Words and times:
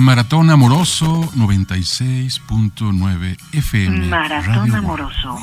Maratón 0.00 0.48
Amoroso 0.48 1.04
96.9 1.36 3.36
FM. 3.52 4.06
Maratón 4.06 4.74
Amoroso 4.74 5.36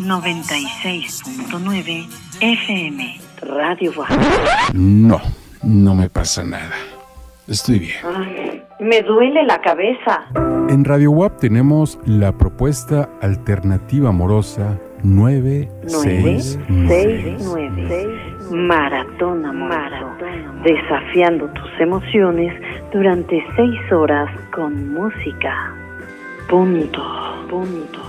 96.9 0.00 2.08
FM. 2.40 3.20
Radio 3.42 3.92
WAP. 3.96 4.10
No, 4.74 5.20
no 5.62 5.94
me 5.94 6.10
pasa 6.10 6.42
nada. 6.42 6.74
Estoy 7.46 7.78
bien. 7.78 7.94
me 8.80 9.02
duele 9.02 9.44
la 9.44 9.60
cabeza. 9.60 10.24
En 10.68 10.84
Radio 10.84 11.12
WAP 11.12 11.38
tenemos 11.38 12.00
la 12.04 12.36
propuesta 12.36 13.08
alternativa 13.20 14.08
amorosa 14.08 14.80
969. 15.04 17.38
Maratón 18.50 19.46
Amoroso. 19.46 20.11
Desafiando 20.64 21.48
tus 21.48 21.80
emociones 21.80 22.54
durante 22.92 23.44
seis 23.56 23.92
horas 23.92 24.30
con 24.54 24.94
música. 24.94 25.74
Punto, 26.48 27.02
punto. 27.48 28.00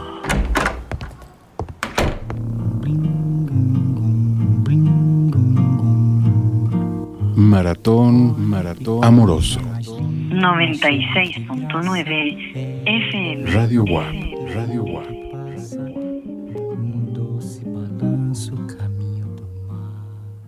Maratón, 7.35 8.49
maratón 8.49 9.03
amoroso. 9.03 9.59
96.9 10.33 12.81
FM. 12.85 13.51
Radio 13.51 13.83
WAP, 13.83 14.13
Radio 14.55 14.83
WAP. 14.83 15.12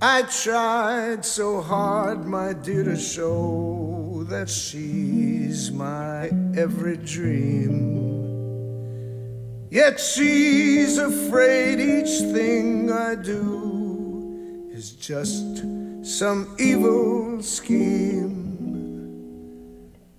I 0.01 0.23
tried 0.23 1.23
so 1.23 1.61
hard, 1.61 2.25
my 2.25 2.51
dear, 2.51 2.83
to 2.83 2.97
show 2.97 4.25
that 4.27 4.49
she's 4.49 5.71
my 5.71 6.29
every 6.55 6.97
dream. 6.97 7.95
Yet 9.71 9.99
she's 9.99 10.97
afraid 10.97 11.79
each 11.79 12.19
thing 12.33 12.91
I 12.91 13.15
do 13.15 14.69
is 14.71 14.91
just 14.91 15.63
some 16.01 16.53
evil 16.59 17.41
scheme. 17.41 18.43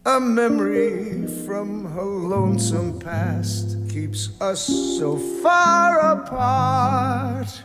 A 0.07 0.19
memory 0.19 1.27
from 1.45 1.85
her 1.93 2.03
lonesome 2.03 2.99
past 2.99 3.77
keeps 3.91 4.41
us 4.41 4.67
so 4.99 5.17
far 5.43 5.99
apart. 6.13 7.63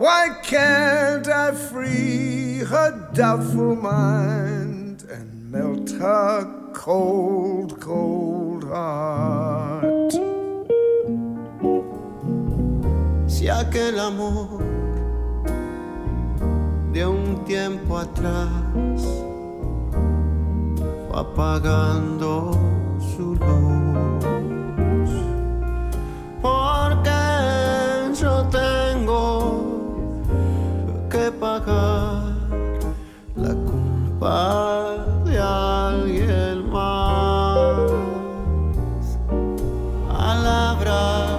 Why 0.00 0.30
can't 0.42 1.28
I 1.28 1.52
free 1.52 2.60
her 2.60 3.10
doubtful 3.12 3.76
mind 3.76 5.04
and 5.12 5.52
melt 5.52 5.90
her 5.90 6.48
cold, 6.72 7.78
cold 7.78 8.64
heart? 8.64 10.12
Si 13.28 13.50
aquel 13.50 14.00
amor 14.00 14.62
de 16.94 17.04
un 17.04 17.44
tiempo 17.44 17.98
atrás 17.98 19.02
fue 21.10 21.20
apagando 21.20 22.58
su 22.98 23.34
luz, 23.34 25.10
porque 26.40 27.10
yo 28.18 28.48
tengo 28.48 29.69
pagar 31.32 32.32
la 33.36 33.54
culpa 33.54 34.96
de 35.24 35.38
alguien 35.38 36.70
más. 36.70 37.76
Palabras 40.08 41.38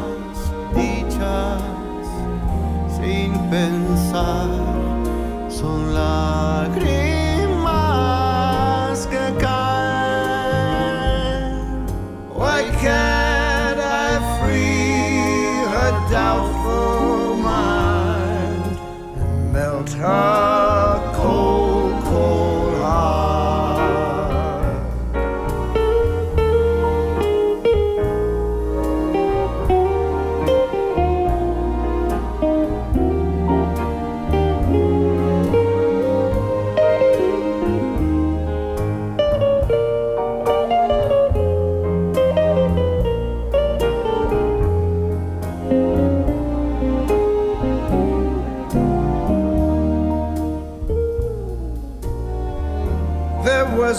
dichas 0.75 1.61
sin 2.97 3.33
pensar 3.49 4.70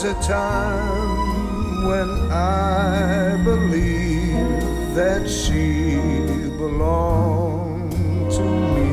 a 0.05 0.15
time 0.15 1.87
when 1.87 2.09
I 2.33 3.37
believed 3.45 4.97
that 4.97 5.29
she 5.29 5.97
belonged 6.59 7.93
to 8.33 8.43
me. 8.75 8.91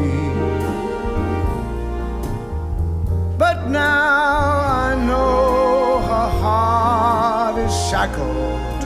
But 3.40 3.70
now 3.70 4.60
I 4.86 5.04
know 5.08 6.00
her 6.12 6.30
heart 6.42 7.58
is 7.58 7.74
shackled 7.90 8.82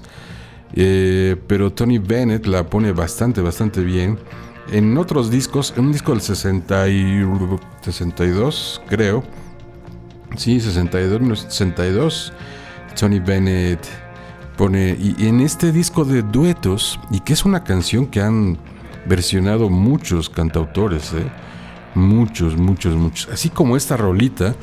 Eh, 0.75 1.35
pero 1.47 1.71
Tony 1.71 1.99
Bennett 1.99 2.45
la 2.45 2.69
pone 2.69 2.91
bastante, 2.91 3.41
bastante 3.41 3.81
bien. 3.81 4.19
En 4.71 4.97
otros 4.97 5.29
discos, 5.29 5.73
en 5.77 5.85
un 5.85 5.91
disco 5.91 6.13
del 6.13 6.21
60 6.21 6.87
y 6.87 7.21
62, 7.81 8.81
creo, 8.87 9.23
Sí, 10.37 10.59
62, 10.59 11.21
1962. 11.21 12.33
Tony 12.99 13.19
Bennett 13.19 13.79
pone. 14.57 14.97
Y 14.99 15.27
en 15.27 15.41
este 15.41 15.71
disco 15.71 16.05
de 16.05 16.21
duetos, 16.21 16.99
y 17.11 17.19
que 17.19 17.33
es 17.33 17.45
una 17.45 17.63
canción 17.63 18.07
que 18.07 18.21
han 18.21 18.57
versionado 19.05 19.69
muchos 19.69 20.29
cantautores, 20.29 21.13
¿eh? 21.13 21.25
muchos, 21.95 22.57
muchos, 22.57 22.95
muchos. 22.95 23.31
Así 23.31 23.49
como 23.49 23.77
esta 23.77 23.97
rolita. 23.97 24.55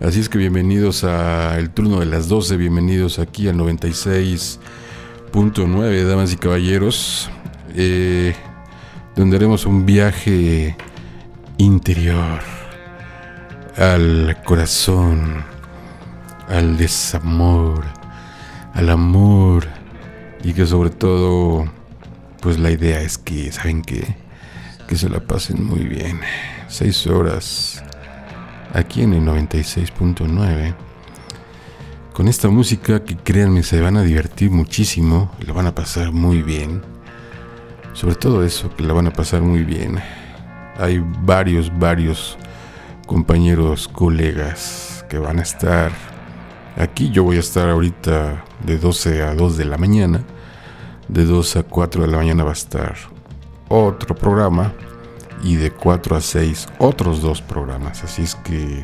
Así 0.00 0.20
es 0.20 0.28
que 0.28 0.38
bienvenidos 0.38 1.02
a 1.02 1.58
el 1.58 1.70
turno 1.70 1.98
de 1.98 2.06
las 2.06 2.28
12, 2.28 2.56
bienvenidos 2.56 3.18
aquí 3.18 3.48
al 3.48 3.56
96.9, 3.56 6.04
damas 6.04 6.32
y 6.32 6.36
caballeros, 6.36 7.28
eh, 7.74 8.32
donde 9.16 9.36
haremos 9.36 9.66
un 9.66 9.84
viaje 9.84 10.76
interior 11.56 12.38
al 13.76 14.40
corazón, 14.44 15.42
al 16.48 16.76
desamor, 16.76 17.97
al 18.78 18.90
amor 18.90 19.66
y 20.44 20.52
que 20.52 20.64
sobre 20.64 20.90
todo, 20.90 21.68
pues 22.40 22.60
la 22.60 22.70
idea 22.70 23.00
es 23.00 23.18
que, 23.18 23.50
¿saben 23.50 23.82
qué? 23.82 24.16
Que 24.86 24.94
se 24.94 25.08
la 25.08 25.18
pasen 25.18 25.64
muy 25.64 25.80
bien. 25.80 26.20
Seis 26.68 27.08
horas 27.08 27.82
aquí 28.72 29.02
en 29.02 29.14
el 29.14 29.22
96.9 29.22 30.76
con 32.12 32.28
esta 32.28 32.48
música 32.50 33.02
que 33.04 33.16
créanme 33.16 33.64
se 33.64 33.80
van 33.80 33.96
a 33.96 34.02
divertir 34.02 34.52
muchísimo, 34.52 35.32
lo 35.44 35.54
van 35.54 35.66
a 35.66 35.74
pasar 35.74 36.12
muy 36.12 36.42
bien. 36.42 36.80
Sobre 37.94 38.14
todo 38.14 38.44
eso, 38.44 38.72
que 38.76 38.84
la 38.84 38.92
van 38.92 39.08
a 39.08 39.12
pasar 39.12 39.40
muy 39.42 39.64
bien. 39.64 39.98
Hay 40.76 41.02
varios, 41.22 41.76
varios 41.76 42.38
compañeros, 43.06 43.88
colegas 43.88 45.04
que 45.08 45.18
van 45.18 45.40
a 45.40 45.42
estar 45.42 45.90
aquí. 46.78 47.10
Yo 47.10 47.24
voy 47.24 47.36
a 47.36 47.40
estar 47.40 47.68
ahorita 47.68 48.44
de 48.64 48.78
12 48.78 49.22
a 49.22 49.34
2 49.34 49.56
de 49.56 49.64
la 49.64 49.76
mañana. 49.76 50.22
De 51.08 51.24
2 51.24 51.56
a 51.56 51.62
4 51.62 52.02
de 52.02 52.08
la 52.08 52.18
mañana 52.18 52.44
va 52.44 52.50
a 52.50 52.54
estar 52.54 52.96
otro 53.68 54.14
programa. 54.14 54.72
Y 55.42 55.56
de 55.56 55.70
4 55.70 56.16
a 56.16 56.20
6 56.20 56.68
otros 56.78 57.22
dos 57.22 57.42
programas. 57.42 58.02
Así 58.02 58.22
es 58.22 58.34
que 58.34 58.82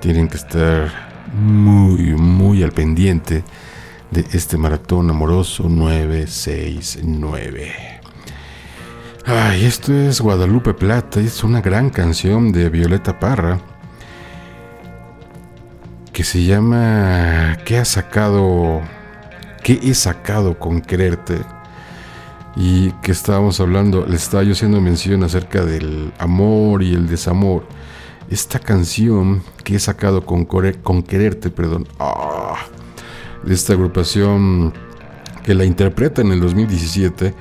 tienen 0.00 0.28
que 0.28 0.36
estar 0.36 0.90
muy, 1.34 2.14
muy 2.14 2.62
al 2.62 2.72
pendiente 2.72 3.44
de 4.10 4.24
este 4.32 4.56
maratón 4.56 5.10
amoroso 5.10 5.68
969. 5.68 7.72
Ay, 9.26 9.64
esto 9.64 9.92
es 9.92 10.20
Guadalupe 10.20 10.72
Plata 10.72 11.20
es 11.20 11.42
una 11.42 11.60
gran 11.60 11.90
canción 11.90 12.52
de 12.52 12.70
Violeta 12.70 13.18
Parra 13.18 13.58
que 16.16 16.24
se 16.24 16.44
llama 16.44 17.58
¿Qué 17.66 17.76
ha 17.76 17.84
sacado? 17.84 18.80
¿Qué 19.62 19.78
he 19.82 19.92
sacado 19.92 20.58
con 20.58 20.80
quererte? 20.80 21.42
Y 22.56 22.90
que 23.02 23.12
estábamos 23.12 23.60
hablando, 23.60 24.06
le 24.06 24.16
estaba 24.16 24.42
yo 24.42 24.52
haciendo 24.52 24.80
mención 24.80 25.22
acerca 25.24 25.62
del 25.66 26.14
amor 26.16 26.82
y 26.82 26.94
el 26.94 27.06
desamor. 27.06 27.66
Esta 28.30 28.58
canción 28.58 29.42
que 29.62 29.76
he 29.76 29.78
sacado 29.78 30.24
con, 30.24 30.46
con 30.46 31.02
quererte, 31.02 31.50
perdón, 31.50 31.86
ah, 31.98 32.64
de 33.44 33.52
esta 33.52 33.74
agrupación 33.74 34.72
que 35.44 35.52
la 35.52 35.66
interpreta 35.66 36.22
en 36.22 36.32
el 36.32 36.40
2017 36.40 37.34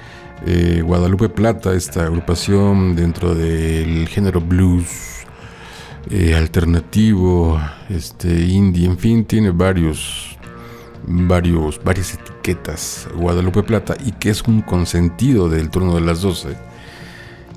eh, 0.48 0.81
Guadalupe 0.83 1.30
Plata, 1.30 1.74
esta 1.74 2.04
agrupación 2.04 2.94
dentro 2.94 3.36
del 3.36 4.10
género 4.10 4.42
blues 4.42 5.15
eh, 6.10 6.36
alternativo, 6.36 7.60
este 7.90 8.46
indie, 8.46 8.86
en 8.86 8.98
fin, 8.98 9.25
tiene 9.25 9.52
varios, 9.52 10.38
varios, 11.06 11.81
varias 11.84 12.13
etiquetas. 12.13 13.07
Guadalupe 13.16 13.63
Plata 13.63 13.96
y 14.06 14.12
que 14.13 14.30
es 14.30 14.42
un 14.44 14.62
consentido 14.62 15.50
del 15.50 15.69
turno 15.69 15.96
de 15.96 16.02
las 16.02 16.22
12 16.22 16.56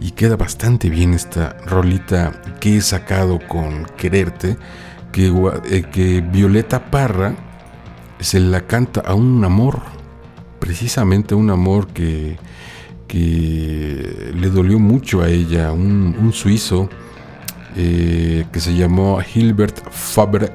y 0.01 0.13
queda 0.13 0.37
bastante 0.37 0.89
bien 0.91 1.15
esta 1.15 1.57
rolita 1.67 2.41
que 2.61 2.77
he 2.77 2.81
sacado 2.81 3.39
con 3.49 3.85
Quererte, 3.97 4.57
que, 5.13 5.33
eh, 5.71 5.83
que 5.91 6.21
Violeta 6.21 6.91
Parra 6.91 7.35
se 8.21 8.41
la 8.41 8.67
canta 8.67 9.01
a 9.01 9.15
un 9.15 9.45
amor, 9.45 9.81
precisamente 10.61 11.35
un 11.35 11.51
amor 11.51 11.89
que 11.89 12.37
que 13.09 14.33
le 14.35 14.51
dolió 14.51 14.79
mucho 14.79 15.23
a 15.23 15.31
ella, 15.31 15.73
un, 15.73 16.31
suizo 16.33 16.89
eh, 17.81 18.45
que 18.51 18.59
se 18.59 18.75
llamó 18.75 19.21
Hilbert 19.23 19.89
Faber, 19.93 20.53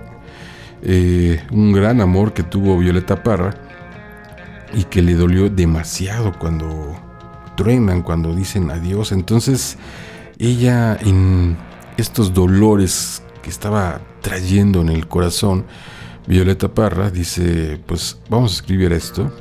eh, 0.81 1.41
un 1.51 1.71
gran 1.71 2.01
amor 2.01 2.33
que 2.33 2.43
tuvo 2.43 2.77
Violeta 2.77 3.23
Parra 3.23 3.53
y 4.73 4.83
que 4.83 5.01
le 5.01 5.13
dolió 5.13 5.49
demasiado 5.49 6.37
cuando 6.37 6.99
truenan, 7.55 8.01
cuando 8.01 8.35
dicen 8.35 8.69
adiós. 8.71 9.13
Entonces 9.13 9.77
ella 10.37 10.97
en 10.99 11.55
estos 11.95 12.33
dolores 12.33 13.23
que 13.41 13.49
estaba 13.49 14.01
trayendo 14.21 14.81
en 14.81 14.89
el 14.89 15.07
corazón, 15.07 15.63
Violeta 16.27 16.73
Parra 16.73 17.09
dice, 17.09 17.79
pues 17.85 18.19
vamos 18.29 18.51
a 18.51 18.55
escribir 18.55 18.91
esto 18.91 19.33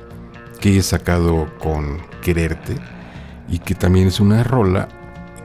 que 0.61 0.79
he 0.79 0.83
sacado 0.83 1.49
con 1.59 1.99
quererte 2.23 2.77
y 3.49 3.59
que 3.59 3.75
también 3.75 4.07
es 4.07 4.21
una 4.21 4.45
rola 4.45 4.89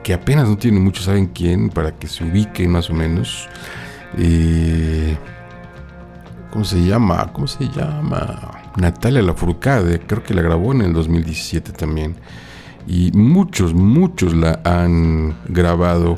que 0.08 0.14
apenas 0.14 0.48
no 0.48 0.58
tiene 0.58 0.80
mucho, 0.80 1.04
saben 1.04 1.26
quién, 1.26 1.70
para 1.70 1.92
que 1.92 2.08
se 2.08 2.24
ubiquen 2.24 2.72
más 2.72 2.90
o 2.90 2.94
menos. 2.94 3.50
Eh, 4.18 5.18
¿Cómo 6.50 6.64
se 6.64 6.82
llama? 6.82 7.34
¿Cómo 7.34 7.46
se 7.46 7.68
llama? 7.68 8.72
Natalia 8.78 9.22
Lafourcade, 9.22 10.00
creo 10.00 10.24
que 10.24 10.34
la 10.34 10.42
grabó 10.42 10.72
en 10.72 10.84
el 10.84 10.94
2017 10.94 11.74
también. 11.74 12.16
Y 12.88 13.12
muchos, 13.12 13.74
muchos 13.74 14.34
la 14.34 14.62
han 14.64 15.36
grabado 15.50 16.18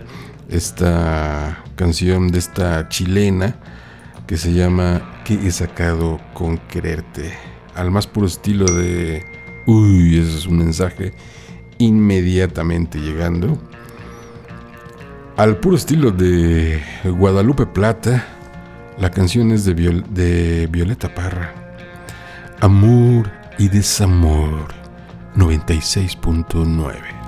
esta 0.50 1.63
canción 1.75 2.27
de 2.27 2.38
esta 2.38 2.89
chilena 2.89 3.56
que 4.27 4.38
se 4.38 4.53
llama 4.53 5.02
¿Qué 5.25 5.33
he 5.33 5.49
sacado 5.49 6.19
con 6.35 6.59
quererte? 6.59 7.33
Al 7.73 7.90
más 7.90 8.06
puro 8.06 8.28
estilo 8.28 8.66
de... 8.66 9.25
Uy, 9.66 10.19
ese 10.19 10.37
es 10.37 10.45
un 10.45 10.59
mensaje 10.59 11.11
inmediatamente 11.80 12.99
llegando 12.99 13.57
al 15.40 15.56
puro 15.56 15.78
estilo 15.78 16.12
de 16.12 16.84
Guadalupe 17.06 17.66
Plata. 17.66 18.26
La 18.98 19.10
canción 19.10 19.52
es 19.52 19.64
de, 19.64 20.68
Violeta 20.69 21.16
Parra. 21.16 21.54
Amor 22.60 23.31
y 23.58 23.69
desamor 23.69 24.68
96.9. 25.38 27.19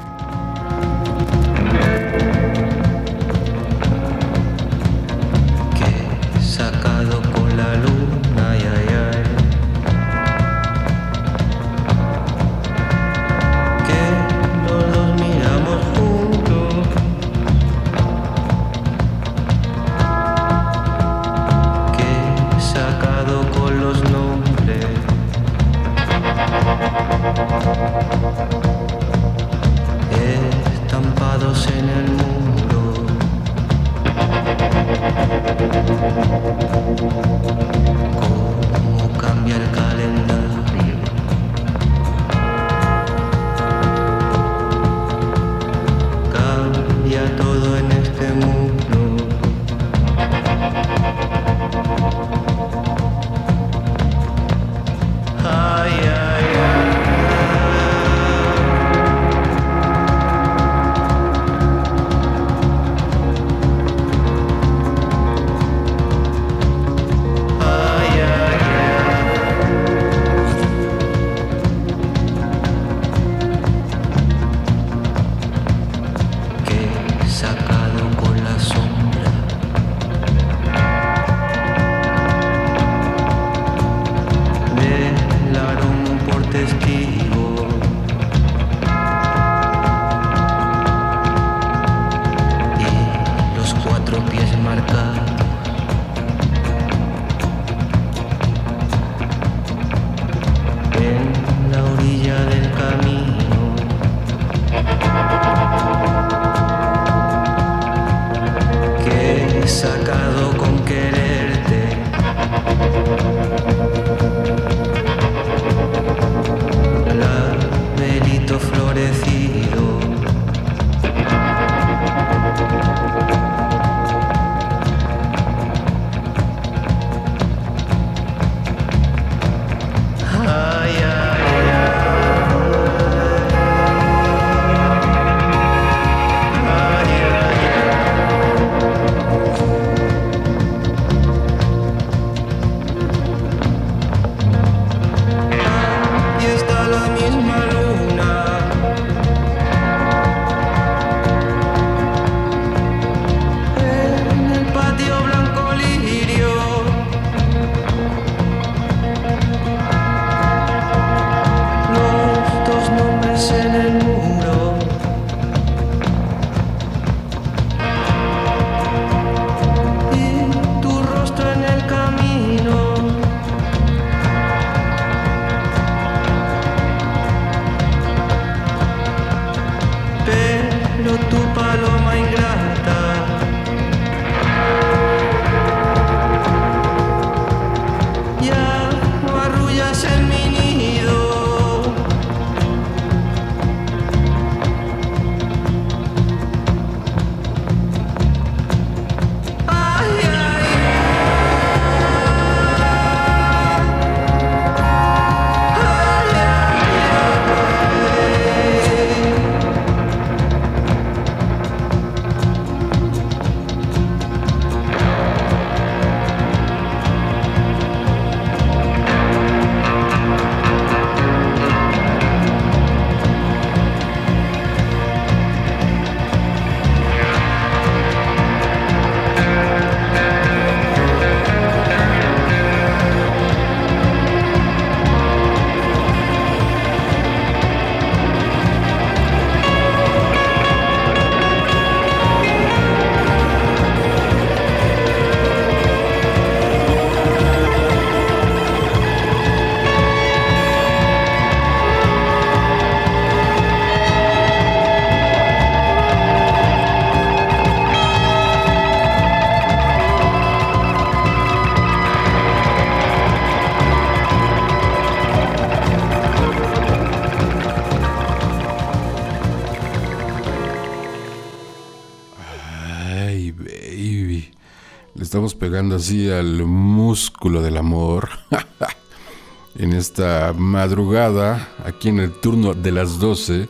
estamos 275.41 275.55
pegando 275.55 275.95
así 275.95 276.29
al 276.29 276.65
músculo 276.65 277.63
del 277.63 277.77
amor. 277.77 278.29
en 279.75 279.93
esta 279.93 280.53
madrugada, 280.55 281.67
aquí 281.83 282.09
en 282.09 282.19
el 282.19 282.31
turno 282.31 282.75
de 282.75 282.91
las 282.91 283.17
12. 283.17 283.67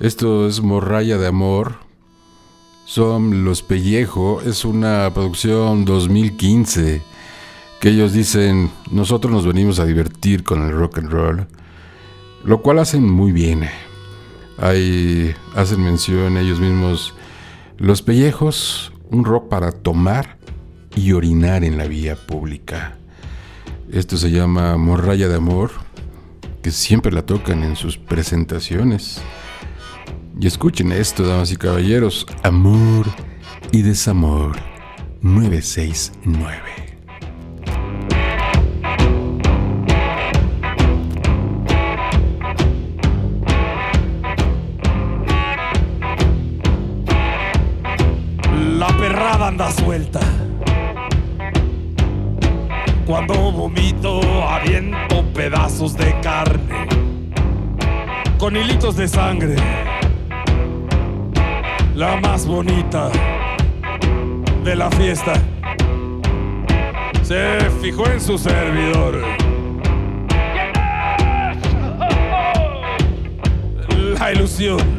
Esto 0.00 0.48
es 0.48 0.60
Morralla 0.60 1.16
de 1.16 1.28
Amor. 1.28 1.76
Son 2.84 3.44
Los 3.44 3.62
Pellejo. 3.62 4.42
Es 4.42 4.64
una 4.64 5.08
producción 5.14 5.84
2015. 5.84 7.00
Que 7.78 7.90
ellos 7.90 8.12
dicen, 8.12 8.72
nosotros 8.90 9.32
nos 9.32 9.46
venimos 9.46 9.78
a 9.78 9.86
divertir 9.86 10.42
con 10.42 10.62
el 10.62 10.72
rock 10.72 10.98
and 10.98 11.12
roll. 11.12 11.46
Lo 12.42 12.60
cual 12.60 12.80
hacen 12.80 13.08
muy 13.08 13.30
bien. 13.30 13.68
Ahí 14.56 15.32
hacen 15.54 15.80
mención 15.80 16.36
ellos 16.36 16.58
mismos. 16.58 17.14
Los 17.76 18.02
Pellejos, 18.02 18.90
un 19.10 19.24
rock 19.24 19.48
para 19.48 19.70
tomar 19.70 20.37
y 20.98 21.12
orinar 21.12 21.64
en 21.64 21.78
la 21.78 21.86
vía 21.86 22.16
pública. 22.16 22.98
Esto 23.90 24.16
se 24.16 24.30
llama 24.30 24.76
Morralla 24.76 25.28
de 25.28 25.36
Amor, 25.36 25.70
que 26.62 26.70
siempre 26.70 27.12
la 27.12 27.22
tocan 27.22 27.62
en 27.62 27.76
sus 27.76 27.96
presentaciones. 27.96 29.20
Y 30.40 30.46
escuchen 30.46 30.92
esto, 30.92 31.26
damas 31.26 31.52
y 31.52 31.56
caballeros, 31.56 32.26
Amor 32.42 33.06
y 33.72 33.82
Desamor 33.82 34.56
969. 35.22 36.67
La 61.94 62.16
más 62.16 62.46
bonita 62.46 63.10
de 64.64 64.74
la 64.74 64.90
fiesta 64.92 65.34
se 67.22 67.58
fijó 67.82 68.06
en 68.06 68.20
su 68.22 68.38
servidor. 68.38 69.22
La 74.18 74.32
ilusión. 74.32 74.97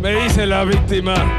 Me 0.00 0.24
hice 0.24 0.46
la 0.46 0.64
víctima. 0.64 1.37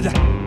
La 0.00 0.10
morralla. 0.12 0.37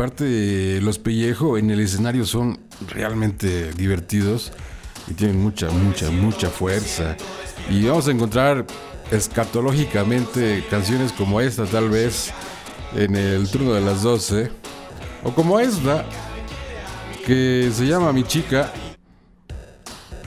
Aparte, 0.00 0.80
los 0.80 0.98
pellejo 0.98 1.58
en 1.58 1.70
el 1.70 1.78
escenario 1.80 2.24
son 2.24 2.58
realmente 2.88 3.70
divertidos 3.74 4.50
y 5.06 5.12
tienen 5.12 5.38
mucha, 5.38 5.68
mucha, 5.70 6.10
mucha 6.10 6.48
fuerza. 6.48 7.18
Y 7.68 7.84
vamos 7.84 8.08
a 8.08 8.12
encontrar 8.12 8.66
escatológicamente 9.10 10.64
canciones 10.70 11.12
como 11.12 11.42
esta, 11.42 11.66
tal 11.66 11.90
vez, 11.90 12.32
en 12.96 13.14
el 13.14 13.46
turno 13.50 13.74
de 13.74 13.82
las 13.82 14.02
12. 14.02 14.50
O 15.22 15.34
como 15.34 15.60
esta, 15.60 16.06
que 17.26 17.70
se 17.70 17.86
llama 17.86 18.10
Mi 18.14 18.24
Chica. 18.24 18.72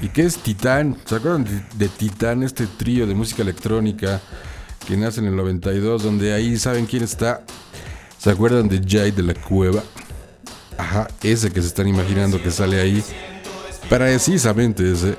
Y 0.03 0.09
que 0.09 0.21
es 0.21 0.37
Titán. 0.37 0.97
¿Se 1.03 1.15
acuerdan 1.15 1.47
de, 1.73 1.87
Titán, 1.87 2.43
este 2.43 2.67
trío 2.67 3.07
de 3.07 3.15
música 3.15 3.41
electrónica 3.41 4.21
que 4.87 4.95
nace 4.97 5.19
en 5.19 5.25
el 5.25 5.35
92? 5.35 6.03
Donde 6.03 6.31
ahí 6.31 6.59
saben 6.59 6.85
quién 6.85 7.01
está. 7.01 7.43
¿Se 8.23 8.31
acuerdan 8.31 8.69
de 8.69 8.81
Jay 8.87 9.11
de 9.11 9.21
la 9.21 9.33
Cueva? 9.33 9.83
Ajá, 10.77 11.09
ese 11.23 11.51
que 11.51 11.59
se 11.59 11.67
están 11.67 11.89
imaginando 11.89 12.41
que 12.41 12.51
sale 12.51 12.79
ahí. 12.79 13.03
Precisamente 13.89 14.89
ese. 14.89 15.15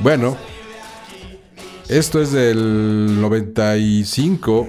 Bueno, 0.00 0.36
esto 1.88 2.22
es 2.22 2.30
del 2.30 3.20
95. 3.20 4.68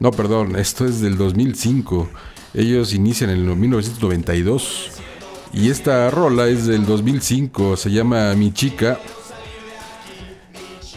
No, 0.00 0.10
perdón, 0.10 0.56
esto 0.56 0.84
es 0.86 1.00
del 1.00 1.16
2005. 1.16 2.08
Ellos 2.52 2.94
inician 2.94 3.30
en 3.30 3.48
el 3.48 3.56
1992. 3.56 4.90
Y 5.52 5.70
esta 5.70 6.10
rola 6.10 6.48
es 6.48 6.66
del 6.66 6.84
2005. 6.84 7.76
Se 7.76 7.92
llama 7.92 8.34
Mi 8.34 8.52
Chica. 8.52 8.98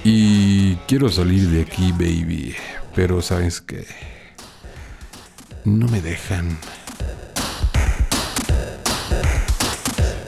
Y 0.03 0.77
quiero 0.87 1.09
salir 1.09 1.47
de 1.47 1.61
aquí, 1.61 1.91
baby. 1.91 2.55
Pero 2.95 3.21
sabes 3.21 3.61
qué 3.61 3.85
no 5.67 5.87
me 5.89 5.99
dejan. 6.01 6.57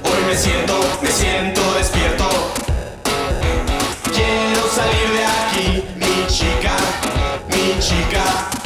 Hoy 0.04 0.24
me 0.28 0.36
siento, 0.36 0.80
me 1.02 1.10
siento 1.10 1.62
despierto. 1.76 2.30
Quiero 4.04 4.68
salir 4.68 5.10
de 5.14 5.26
aquí, 5.26 5.84
mi 5.96 6.28
chica, 6.28 6.76
mi 7.48 7.80
chica. 7.80 8.59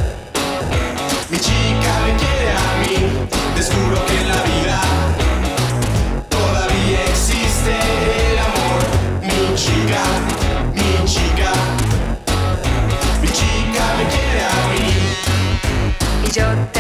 Y 16.36 16.73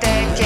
te 0.00 0.43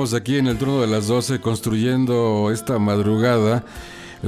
Aquí 0.00 0.38
en 0.38 0.46
el 0.46 0.56
turno 0.56 0.80
de 0.80 0.86
las 0.86 1.08
12 1.08 1.42
construyendo 1.42 2.50
esta 2.50 2.78
madrugada 2.78 3.66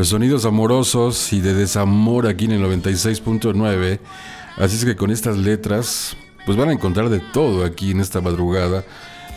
sonidos 0.03 0.45
amorosos 0.45 1.33
y 1.33 1.41
de 1.41 1.55
desamor 1.55 2.27
aquí 2.27 2.45
en 2.45 2.53
el 2.53 2.63
96.9. 2.63 3.99
Así 4.59 4.77
es 4.77 4.85
que 4.85 4.97
con 4.97 5.11
estas 5.11 5.39
letras, 5.39 6.15
pues 6.45 6.59
van 6.59 6.69
a 6.69 6.73
encontrar 6.73 7.09
de 7.09 7.21
todo 7.21 7.65
aquí 7.65 7.93
en 7.93 8.01
esta 8.01 8.21
madrugada. 8.21 8.85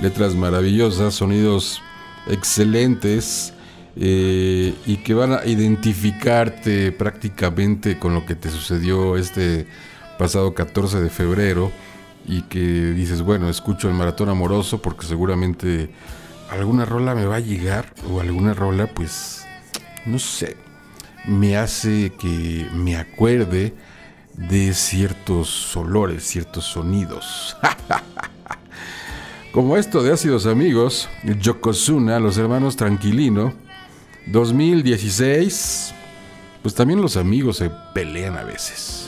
Letras 0.02 0.36
maravillosas, 0.36 1.14
sonidos 1.16 1.82
excelentes 2.28 3.54
eh, 3.96 4.74
y 4.86 4.98
que 4.98 5.14
van 5.14 5.32
a 5.32 5.46
identificarte 5.46 6.92
prácticamente 6.92 7.98
con 7.98 8.14
lo 8.14 8.26
que 8.26 8.36
te 8.36 8.50
sucedió 8.50 9.16
este 9.16 9.68
pasado 10.20 10.54
14 10.54 11.00
de 11.00 11.10
febrero 11.10 11.72
y 12.28 12.42
que 12.42 12.60
dices, 12.60 13.22
bueno, 13.22 13.50
escucho 13.50 13.88
el 13.88 13.94
maratón 13.94 14.28
amoroso 14.28 14.82
porque 14.82 15.06
seguramente 15.06 15.92
alguna 16.50 16.86
rola 16.86 17.16
me 17.16 17.26
va 17.26 17.38
a 17.38 17.40
llegar 17.40 17.94
o 18.10 18.20
alguna 18.20 18.54
rola 18.54 18.88
pues 18.88 19.46
no 20.06 20.20
sé, 20.20 20.58
me 21.26 21.58
hace 21.58 22.14
que 22.20 22.68
me 22.74 22.96
acuerde 22.96 23.74
de 24.36 24.74
ciertos 24.74 25.76
olores, 25.76 26.24
ciertos 26.24 26.66
sonidos. 26.66 27.58
Como 29.52 29.78
esto 29.78 30.04
de 30.04 30.12
Ácidos 30.12 30.46
Amigos, 30.46 31.10
Yokozuna, 31.24 32.20
los 32.20 32.38
hermanos 32.38 32.76
Tranquilino, 32.76 33.54
2016, 34.28 35.94
pues 36.62 36.76
también 36.76 37.02
los 37.02 37.16
amigos 37.16 37.58
se 37.58 37.72
pelean 37.94 38.38
a 38.38 38.44
veces. 38.44 39.05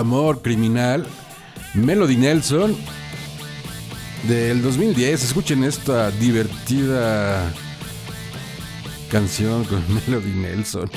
Amor 0.00 0.40
Criminal, 0.40 1.06
Melody 1.74 2.16
Nelson 2.16 2.74
del 4.26 4.62
2010. 4.62 5.22
Escuchen 5.24 5.62
esta 5.62 6.10
divertida 6.12 7.52
canción 9.10 9.64
con 9.64 9.82
Melody 10.06 10.32
Nelson. 10.32 10.90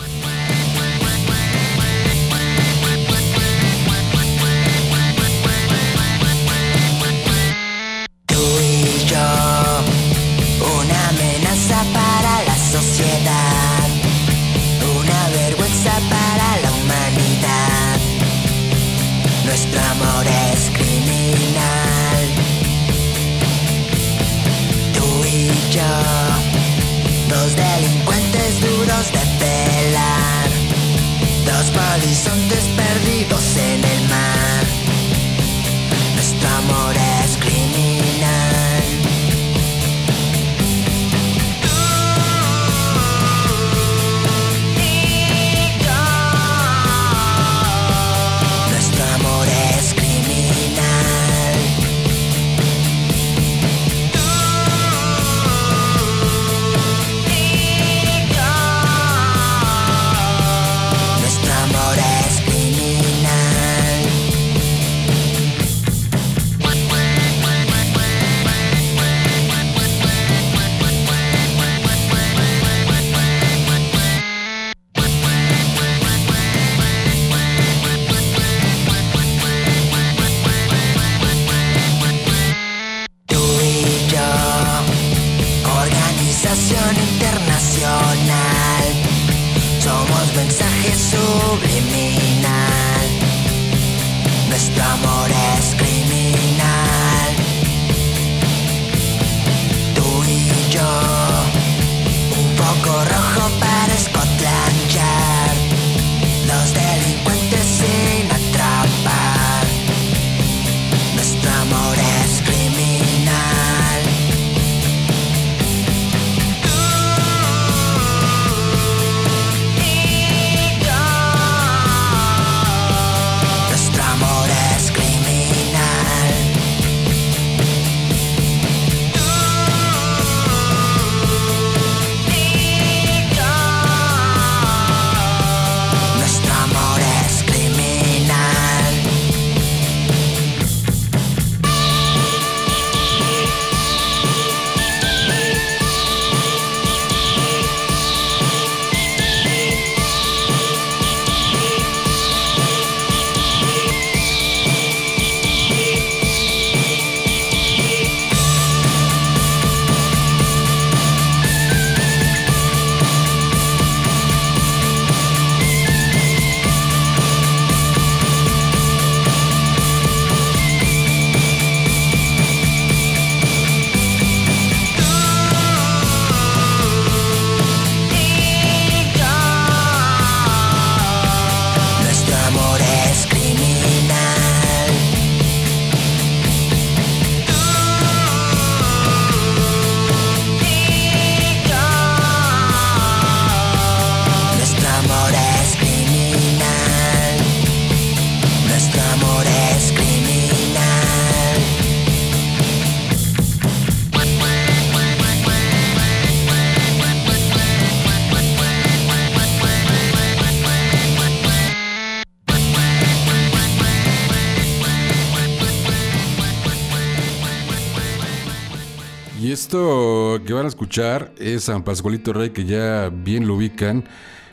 Es 220.98 221.64
San 221.64 221.84
Pascualito 221.84 222.34
Rey, 222.34 222.52
que 222.52 222.66
ya 222.66 223.10
bien 223.10 223.48
lo 223.48 223.56
ubican. 223.56 224.04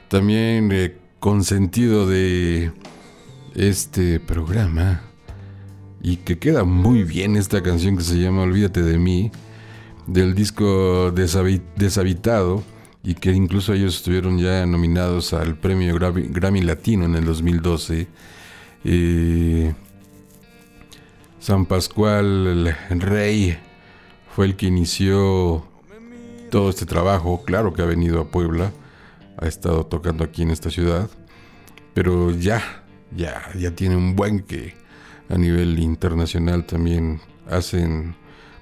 También 0.08 0.70
eh, 0.72 0.96
consentido 1.18 2.06
de 2.08 2.72
este 3.54 4.20
programa. 4.20 5.02
Y 6.02 6.16
que 6.16 6.38
queda 6.38 6.64
muy 6.64 7.04
bien 7.04 7.36
esta 7.36 7.62
canción 7.62 7.98
que 7.98 8.02
se 8.04 8.18
llama 8.18 8.42
Olvídate 8.42 8.82
de 8.82 8.96
mí. 8.98 9.30
Del 10.06 10.34
disco 10.34 11.12
Deshabi- 11.14 11.62
Deshabitado. 11.76 12.62
Y 13.04 13.14
que 13.14 13.32
incluso 13.32 13.74
ellos 13.74 13.96
estuvieron 13.96 14.38
ya 14.38 14.64
nominados 14.64 15.34
al 15.34 15.56
premio 15.58 15.94
Grammy, 15.94 16.22
Grammy 16.28 16.62
Latino 16.62 17.04
en 17.04 17.16
el 17.16 17.24
2012. 17.26 18.06
Eh, 18.84 19.74
San 21.38 21.66
Pascual 21.66 22.74
el 22.88 23.00
Rey 23.00 23.58
fue 24.34 24.46
el 24.46 24.56
que 24.56 24.66
inició 24.66 25.66
todo 26.50 26.68
este 26.68 26.86
trabajo. 26.86 27.42
Claro 27.44 27.72
que 27.72 27.82
ha 27.82 27.86
venido 27.86 28.20
a 28.20 28.30
Puebla, 28.30 28.72
ha 29.38 29.46
estado 29.46 29.86
tocando 29.86 30.24
aquí 30.24 30.42
en 30.42 30.50
esta 30.50 30.70
ciudad, 30.70 31.08
pero 31.94 32.30
ya, 32.32 32.84
ya, 33.16 33.50
ya 33.58 33.74
tiene 33.74 33.96
un 33.96 34.16
buen 34.16 34.40
que 34.40 34.74
a 35.28 35.38
nivel 35.38 35.78
internacional 35.78 36.66
también 36.66 37.20
hacen 37.48 38.14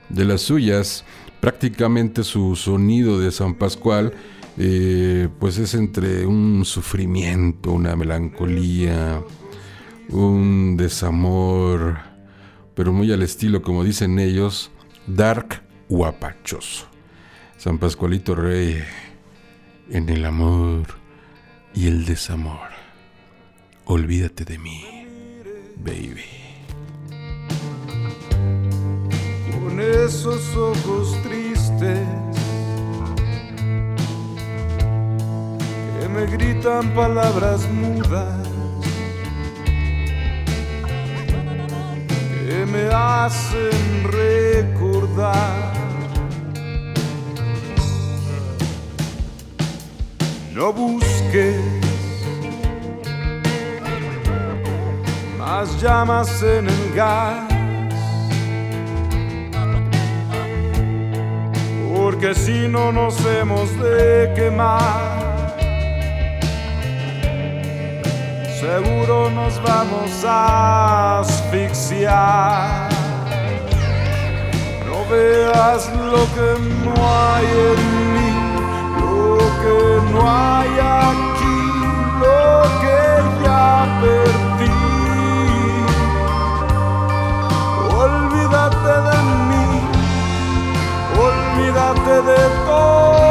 de 0.09 0.25
las 0.25 0.43
suyas. 0.43 1.05
Prácticamente 1.41 2.25
su 2.25 2.57
sonido 2.57 3.19
de 3.19 3.31
San 3.31 3.55
Pascual, 3.55 4.13
eh, 4.59 5.29
pues 5.39 5.59
es 5.59 5.75
entre 5.75 6.27
un 6.27 6.65
sufrimiento, 6.65 7.73
una 7.73 7.95
melancolía, 7.97 9.23
un 10.11 10.77
desamor, 10.77 11.99
pero 12.75 12.93
muy 12.93 13.13
al 13.13 13.23
estilo, 13.23 13.63
como 13.63 13.85
dicen 13.85 14.19
ellos, 14.19 14.71
dark 15.07 15.63
guapachoso. 15.89 16.98
San 17.59 17.79
Pascualito 17.79 18.37
Rey 18.37 18.83
en 19.91 20.09
el 20.09 20.25
amor 20.25 20.87
y 21.75 21.89
el 21.89 22.07
desamor. 22.07 22.69
Olvídate 23.85 24.45
de 24.45 24.59
mí, 24.59 24.85
baby. 25.77 26.25
con 29.69 29.81
esos 29.81 30.57
ojos 30.57 31.21
tristes 31.23 32.07
que 36.01 36.09
me 36.09 36.27
gritan 36.27 36.95
palabras 36.95 37.69
mudas 37.71 38.49
que 42.47 42.67
me 42.67 42.89
hacen 42.93 44.05
recordar. 44.05 45.68
No 50.69 50.75
busques 50.75 51.57
más 55.39 55.81
llamas 55.81 56.43
en 56.43 56.69
el 56.69 56.93
gas. 56.95 57.49
porque 61.97 62.35
si 62.35 62.69
no 62.69 62.93
nos 62.93 63.17
hemos 63.25 63.75
de 63.79 64.31
quemar, 64.37 65.57
seguro 68.61 69.31
nos 69.31 69.63
vamos 69.63 70.23
a 70.27 71.21
asfixiar. 71.21 72.91
No 74.85 74.99
veas 75.11 75.91
lo 75.95 76.27
que 76.35 76.61
no 76.85 76.93
hay 77.09 77.47
en 77.47 78.03
lo 78.03 78.08
no 80.13 80.21
hay 80.31 80.73
aquí, 80.79 81.61
lo 82.23 82.63
que 82.83 83.01
ya 83.45 83.67
perdí. 84.01 84.73
Olvídate 88.05 88.95
de 89.09 89.19
mí 89.49 89.69
olvídate 91.19 92.23
de 92.23 92.41
todo 92.67 93.28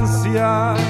distancia 0.00 0.87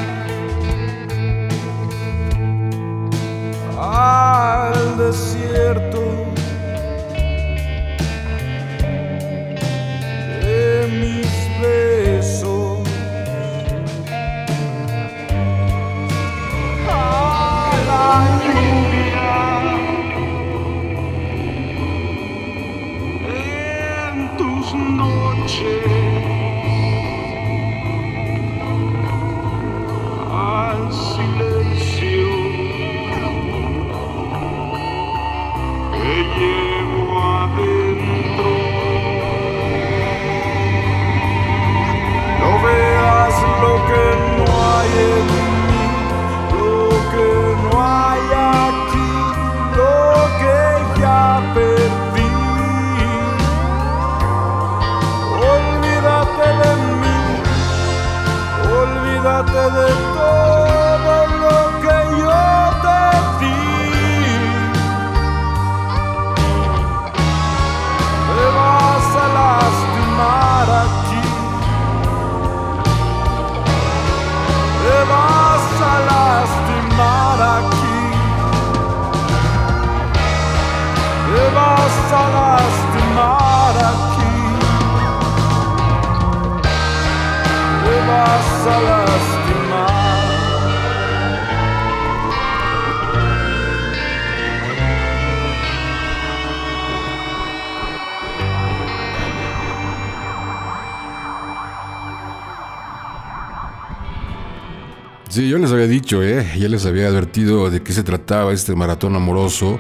Sí, 105.39 105.49
yo 105.49 105.59
les 105.59 105.70
había 105.70 105.86
dicho, 105.86 106.20
¿eh? 106.20 106.45
ya 106.59 106.68
les 106.68 106.84
había 106.84 107.07
advertido 107.07 107.70
de 107.70 107.80
qué 107.80 107.93
se 107.93 108.03
trataba 108.03 108.53
este 108.53 108.74
maratón 108.74 109.14
amoroso 109.14 109.78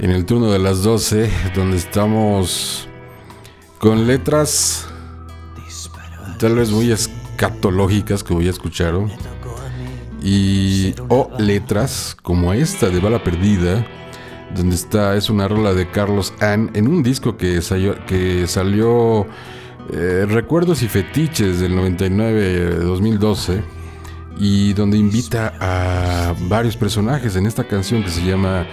en 0.00 0.10
el 0.10 0.26
turno 0.26 0.50
de 0.50 0.58
las 0.58 0.82
12, 0.82 1.30
donde 1.54 1.76
estamos 1.76 2.88
con 3.78 4.08
letras 4.08 4.88
tal 6.40 6.56
vez 6.56 6.72
muy 6.72 6.90
escatológicas, 6.90 8.24
como 8.24 8.42
ya 8.42 8.50
escucharon, 8.50 9.08
y 10.20 10.96
o 11.10 11.30
letras 11.38 12.16
como 12.20 12.52
esta 12.52 12.88
de 12.88 12.98
Bala 12.98 13.22
Perdida, 13.22 13.86
donde 14.56 14.74
está, 14.74 15.14
es 15.14 15.30
una 15.30 15.46
rola 15.46 15.74
de 15.74 15.88
Carlos 15.92 16.34
Ann 16.40 16.72
en 16.74 16.88
un 16.88 17.04
disco 17.04 17.36
que 17.36 17.62
salió, 17.62 17.94
eh, 19.92 20.26
Recuerdos 20.28 20.82
y 20.82 20.88
Fetiches 20.88 21.60
del 21.60 21.76
99-2012 21.76 23.85
y 24.38 24.72
donde 24.74 24.98
invita 24.98 25.54
a 25.60 26.34
varios 26.48 26.76
personajes 26.76 27.36
en 27.36 27.46
esta 27.46 27.64
canción 27.64 28.02
que 28.02 28.10
se 28.10 28.22
llama 28.24 28.66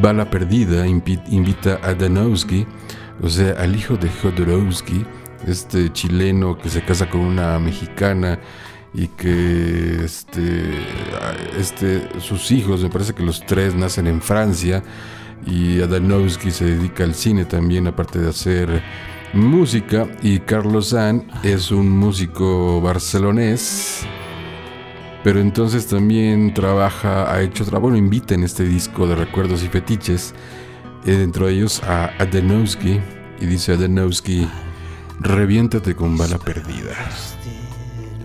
Bala 0.00 0.30
Perdida, 0.30 0.86
invi- 0.86 1.22
invita 1.30 1.80
a 1.82 1.94
Danowski, 1.94 2.66
o 3.22 3.28
sea, 3.28 3.52
al 3.58 3.74
hijo 3.74 3.96
de 3.96 4.08
Jodorowsky, 4.08 5.04
este 5.46 5.92
chileno 5.92 6.56
que 6.58 6.68
se 6.68 6.82
casa 6.82 7.08
con 7.08 7.20
una 7.20 7.58
mexicana 7.58 8.38
y 8.94 9.06
que 9.08 10.04
este, 10.04 10.70
este, 11.58 12.08
sus 12.20 12.50
hijos, 12.50 12.82
me 12.82 12.88
parece 12.90 13.12
que 13.14 13.22
los 13.22 13.44
tres 13.46 13.74
nacen 13.74 14.06
en 14.06 14.20
Francia 14.20 14.82
y 15.46 15.80
Adanowski 15.80 16.50
se 16.50 16.64
dedica 16.66 17.04
al 17.04 17.14
cine 17.14 17.44
también, 17.44 17.86
aparte 17.86 18.18
de 18.18 18.28
hacer 18.28 18.82
música, 19.32 20.06
y 20.22 20.40
Carlos 20.40 20.88
San 20.88 21.26
es 21.42 21.70
un 21.70 21.88
músico 21.88 22.80
barcelonés, 22.80 24.04
pero 25.22 25.40
entonces 25.40 25.86
también 25.86 26.54
trabaja, 26.54 27.32
ha 27.32 27.42
hecho 27.42 27.64
trabajo, 27.64 27.82
bueno, 27.82 27.96
invita 27.96 28.34
en 28.34 28.44
este 28.44 28.64
disco 28.64 29.06
de 29.06 29.14
recuerdos 29.14 29.62
y 29.62 29.68
fetiches, 29.68 30.34
eh, 31.04 31.12
dentro 31.12 31.46
de 31.46 31.54
ellos 31.54 31.82
a 31.82 32.06
Adanowski, 32.18 33.00
y 33.40 33.46
dice 33.46 33.72
Adanowski, 33.72 34.48
reviéntate 35.20 35.94
con 35.94 36.16
bala 36.16 36.38
perdida. 36.38 36.94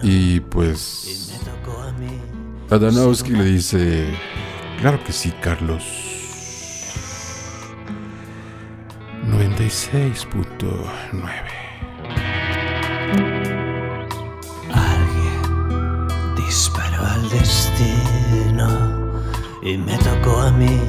Y 0.04 0.40
pues 0.42 1.34
Adanowski 2.70 3.32
le 3.32 3.46
dice, 3.46 4.08
claro 4.80 5.04
que 5.04 5.12
sí, 5.12 5.34
Carlos. 5.42 5.84
96.9. 9.30 11.65
destino 17.40 18.70
y 19.62 19.78
me 19.78 19.98
tocó 19.98 20.42
a 20.42 20.52
mí 20.52 20.80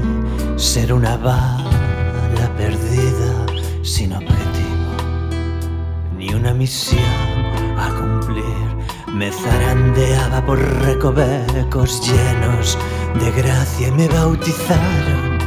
ser 0.57 0.92
una 0.92 1.16
bala 1.16 2.47
perdida 2.57 3.47
sin 3.82 4.12
objetivo, 4.12 4.92
ni 6.16 6.32
una 6.34 6.53
misión 6.53 7.03
a 7.78 7.88
cumplir. 7.99 8.66
Me 9.12 9.30
zarandeaba 9.30 10.44
por 10.44 10.59
recovecos 10.84 12.03
llenos 12.07 12.78
de 13.18 13.30
gracia 13.32 13.88
y 13.88 13.92
me 13.92 14.09
bautizaron 14.09 15.38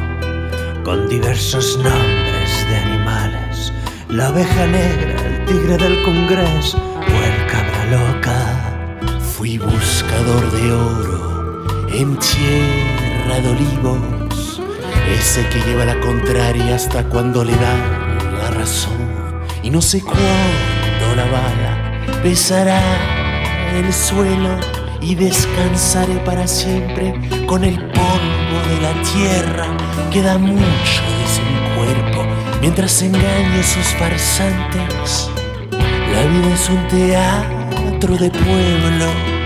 con 0.83 1.07
diversos 1.07 1.77
nombres 1.77 2.51
de 2.67 2.75
animales. 2.75 3.71
La 4.09 4.31
oveja 4.31 4.65
negra, 4.65 5.15
el 5.27 5.45
tigre 5.45 5.77
del 5.77 6.03
Congreso 6.03 6.77
o 6.77 7.17
el 7.29 7.47
cabra 7.51 7.85
loca. 7.91 8.18
Fui 9.39 9.57
buscador 9.57 10.51
de 10.51 10.73
oro 10.73 11.87
en 11.93 12.17
tierra 12.17 13.39
de 13.39 13.47
olivos, 13.47 14.61
ese 15.17 15.47
que 15.47 15.61
lleva 15.61 15.85
la 15.85 15.97
contraria 16.01 16.75
hasta 16.75 17.05
cuando 17.05 17.45
le 17.45 17.55
da 17.55 17.73
la 18.37 18.49
razón. 18.49 18.97
Y 19.63 19.69
no 19.69 19.81
sé 19.81 20.01
cuándo 20.01 21.15
la 21.15 21.23
bala 21.31 22.21
pesará 22.21 22.81
el 23.77 23.93
suelo 23.93 24.57
y 24.99 25.15
descansaré 25.15 26.15
para 26.25 26.45
siempre 26.45 27.13
con 27.45 27.63
el 27.63 27.77
polvo 27.77 28.57
de 28.67 28.81
la 28.81 29.03
tierra. 29.13 29.67
Queda 30.11 30.37
mucho 30.37 30.59
de 30.59 31.43
mi 31.45 31.75
cuerpo 31.77 32.25
mientras 32.59 33.01
engañe 33.01 33.61
a 33.61 33.63
sus 33.63 33.87
farsantes. 33.97 35.29
La 36.11 36.25
vida 36.25 36.53
es 36.53 36.69
un 36.69 36.87
teatro 36.89 37.58
de 38.07 38.31
pueblo. 38.31 39.38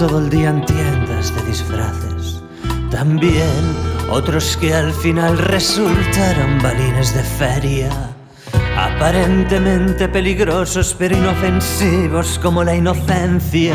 Todo 0.00 0.20
el 0.20 0.30
día 0.30 0.48
en 0.48 0.64
tiendas 0.64 1.34
de 1.34 1.42
disfraces. 1.42 2.40
También 2.90 3.50
otros 4.08 4.56
que 4.56 4.72
al 4.72 4.94
final 4.94 5.36
resultaron 5.36 6.58
balines 6.62 7.14
de 7.14 7.22
feria, 7.22 7.90
aparentemente 8.78 10.08
peligrosos 10.08 10.96
pero 10.98 11.18
inofensivos 11.18 12.38
como 12.38 12.64
la 12.64 12.74
inocencia. 12.74 13.74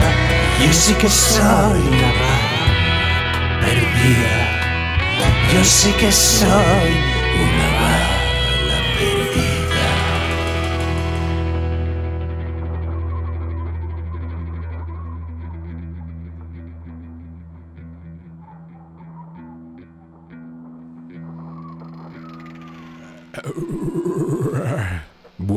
Yo 0.66 0.74
sí 0.74 0.94
que 0.96 1.10
soy 1.10 1.80
una 1.94 2.12
perdida. 3.62 4.36
Yo 5.54 5.64
sí 5.64 5.92
que 6.00 6.12
soy 6.12 7.15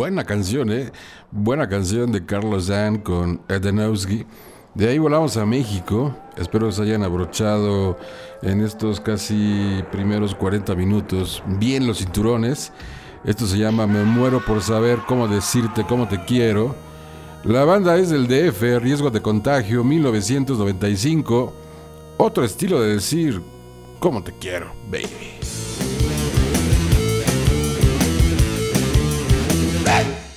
Buena 0.08 0.24
canción, 0.24 0.72
¿eh? 0.72 0.90
Buena 1.30 1.68
canción 1.68 2.10
de 2.12 2.24
Carlos 2.24 2.68
Dan 2.68 2.96
con 2.96 3.42
Edenowski. 3.46 4.24
De 4.74 4.88
ahí 4.88 4.96
volamos 4.96 5.36
a 5.36 5.44
México. 5.44 6.16
Espero 6.38 6.72
se 6.72 6.80
hayan 6.80 7.02
abrochado 7.02 7.98
en 8.40 8.62
estos 8.62 9.00
casi 9.00 9.84
primeros 9.92 10.34
40 10.34 10.74
minutos 10.76 11.42
bien 11.58 11.86
los 11.86 11.98
cinturones. 11.98 12.72
Esto 13.22 13.46
se 13.46 13.58
llama 13.58 13.86
Me 13.86 14.02
muero 14.02 14.42
por 14.42 14.62
saber 14.62 15.00
cómo 15.06 15.28
decirte 15.28 15.84
cómo 15.86 16.08
te 16.08 16.24
quiero. 16.24 16.74
La 17.44 17.66
banda 17.66 17.98
es 17.98 18.08
del 18.08 18.28
DF, 18.28 18.80
Riesgo 18.80 19.10
de 19.10 19.20
Contagio, 19.20 19.84
1995. 19.84 21.52
Otro 22.16 22.46
estilo 22.46 22.80
de 22.80 22.94
decir 22.94 23.42
cómo 24.00 24.24
te 24.24 24.32
quiero, 24.32 24.72
baby. 24.90 25.37
back. 29.88 30.27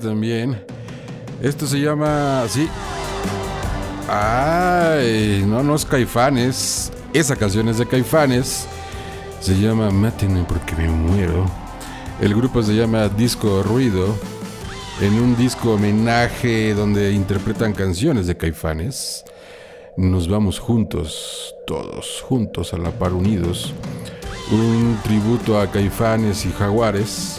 También. 0.00 0.56
Esto 1.42 1.66
se 1.66 1.80
llama 1.80 2.42
así. 2.42 2.68
Ay, 4.08 5.44
no, 5.46 5.62
no 5.62 5.74
es 5.74 5.84
Caifanes. 5.84 6.92
Esa 7.12 7.34
canción 7.34 7.68
es 7.68 7.78
de 7.78 7.86
Caifanes. 7.86 8.66
Se 9.40 9.58
llama 9.58 9.90
Mátenme 9.90 10.44
porque 10.44 10.76
me 10.76 10.88
muero. 10.88 11.44
El 12.20 12.34
grupo 12.34 12.62
se 12.62 12.74
llama 12.74 13.08
Disco 13.08 13.62
Ruido. 13.64 14.14
En 15.00 15.14
un 15.14 15.36
disco 15.36 15.72
homenaje 15.72 16.72
donde 16.72 17.12
interpretan 17.12 17.72
canciones 17.72 18.28
de 18.28 18.36
Caifanes. 18.36 19.24
Nos 19.96 20.28
vamos 20.28 20.60
juntos, 20.60 21.54
todos 21.66 22.22
juntos 22.22 22.72
a 22.72 22.78
la 22.78 22.92
par 22.92 23.12
unidos. 23.12 23.74
Un 24.52 24.98
tributo 25.02 25.60
a 25.60 25.68
Caifanes 25.68 26.46
y 26.46 26.52
Jaguares. 26.52 27.33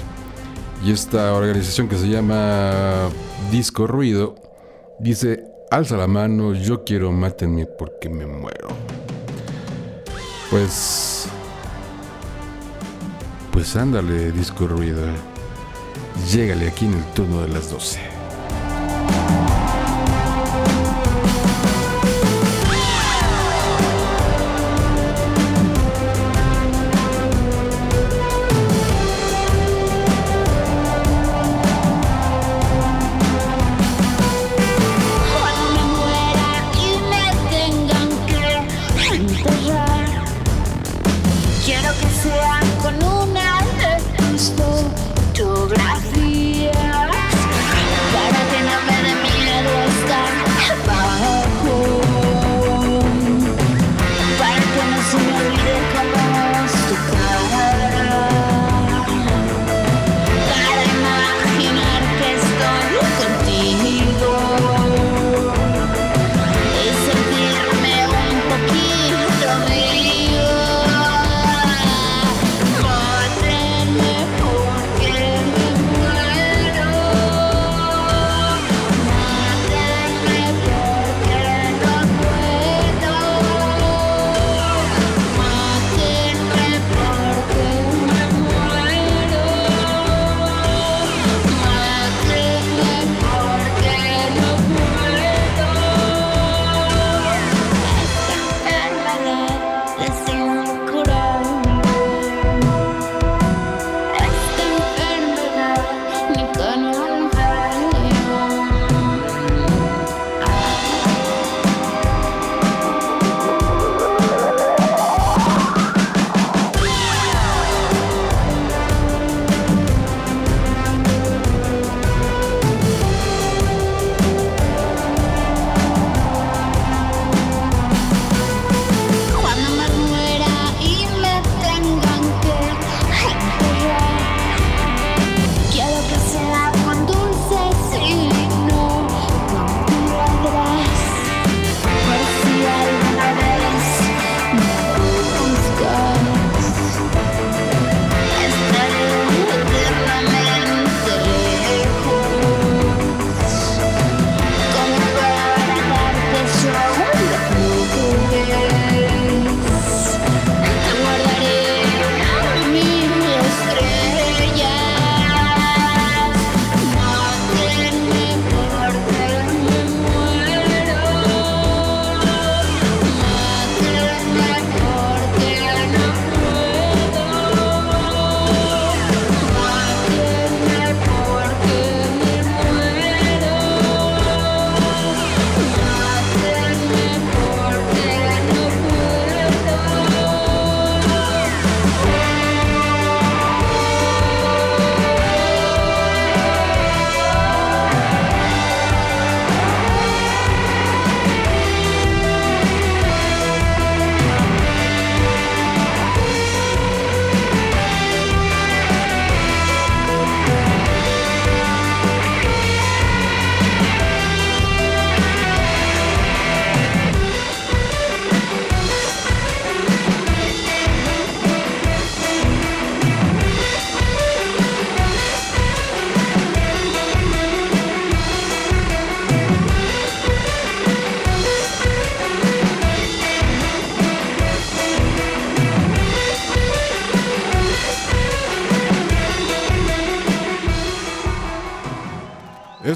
Y 0.85 0.91
esta 0.91 1.33
organización 1.33 1.87
que 1.87 1.97
se 1.97 2.07
llama 2.07 3.09
Disco 3.51 3.87
Ruido 3.87 4.35
dice, 4.99 5.43
alza 5.71 5.97
la 5.97 6.05
mano, 6.05 6.53
yo 6.53 6.83
quiero 6.83 7.11
mátenme 7.11 7.65
porque 7.65 8.07
me 8.07 8.27
muero. 8.27 8.67
Pues... 10.51 11.27
Pues 13.51 13.75
ándale, 13.75 14.31
Disco 14.31 14.67
Ruido. 14.67 15.01
Llégale 16.31 16.67
aquí 16.67 16.85
en 16.85 16.93
el 16.93 17.05
turno 17.15 17.41
de 17.41 17.47
las 17.47 17.71
12. 17.71 18.14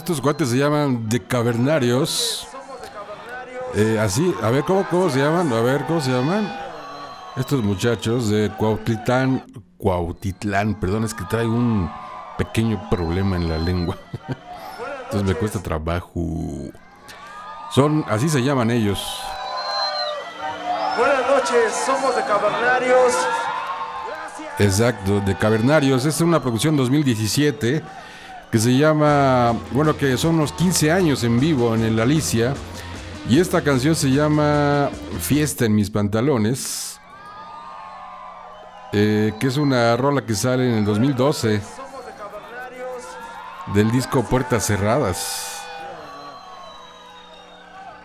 Estos 0.09 0.21
cuates 0.21 0.49
se 0.49 0.57
llaman 0.57 1.07
de 1.07 1.23
cavernarios. 1.23 2.47
Eh, 3.75 3.99
así, 4.01 4.33
a 4.41 4.49
ver, 4.49 4.63
¿cómo, 4.63 4.83
¿cómo 4.89 5.07
se 5.07 5.19
llaman? 5.19 5.53
A 5.53 5.61
ver, 5.61 5.85
¿cómo 5.85 6.01
se 6.01 6.09
llaman? 6.09 6.51
Estos 7.37 7.63
muchachos 7.63 8.27
de 8.27 8.49
Cuautitlán, 8.57 9.45
Cuautitlán, 9.77 10.79
perdón, 10.79 11.03
es 11.03 11.13
que 11.13 11.25
traigo 11.25 11.53
un 11.53 11.91
pequeño 12.39 12.89
problema 12.89 13.35
en 13.35 13.49
la 13.49 13.59
lengua. 13.59 13.99
Entonces 15.03 15.29
me 15.29 15.35
cuesta 15.35 15.61
trabajo. 15.61 16.25
Son, 17.69 18.03
así 18.09 18.29
se 18.29 18.41
llaman 18.41 18.71
ellos. 18.71 18.99
Buenas 20.97 21.29
noches, 21.29 21.83
somos 21.85 22.15
de 22.15 22.23
Cavernarios. 22.23 23.13
Exacto, 24.57 25.19
de 25.19 25.37
Cavernarios. 25.37 26.03
Esta 26.03 26.09
es 26.09 26.21
una 26.21 26.41
producción 26.41 26.75
2017 26.75 27.83
que 28.51 28.57
se 28.59 28.75
llama, 28.77 29.53
bueno, 29.71 29.95
que 29.95 30.17
son 30.17 30.35
unos 30.35 30.51
15 30.53 30.91
años 30.91 31.23
en 31.23 31.39
vivo 31.39 31.75
en 31.75 31.83
el 31.83 31.99
Alicia. 31.99 32.53
Y 33.29 33.39
esta 33.39 33.61
canción 33.63 33.95
se 33.95 34.09
llama 34.11 34.89
Fiesta 35.19 35.65
en 35.65 35.75
mis 35.75 35.89
pantalones. 35.91 36.99
eh, 38.91 39.33
que 39.39 39.45
es 39.47 39.57
una 39.57 39.95
rola 39.97 40.25
que 40.25 40.33
sale 40.33 40.67
en 40.67 40.79
el 40.79 40.85
2012 40.85 41.61
del 43.75 43.91
disco 43.91 44.23
Puertas 44.23 44.65
Cerradas. 44.65 45.61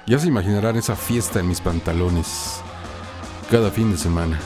Ya 0.06 0.18
se 0.18 0.28
imaginarán 0.28 0.76
esa 0.76 0.94
fiesta 0.94 1.40
en 1.40 1.48
mis 1.48 1.62
pantalones 1.62 2.60
cada 3.50 3.70
fin 3.70 3.90
de 3.90 3.96
semana. 3.96 4.38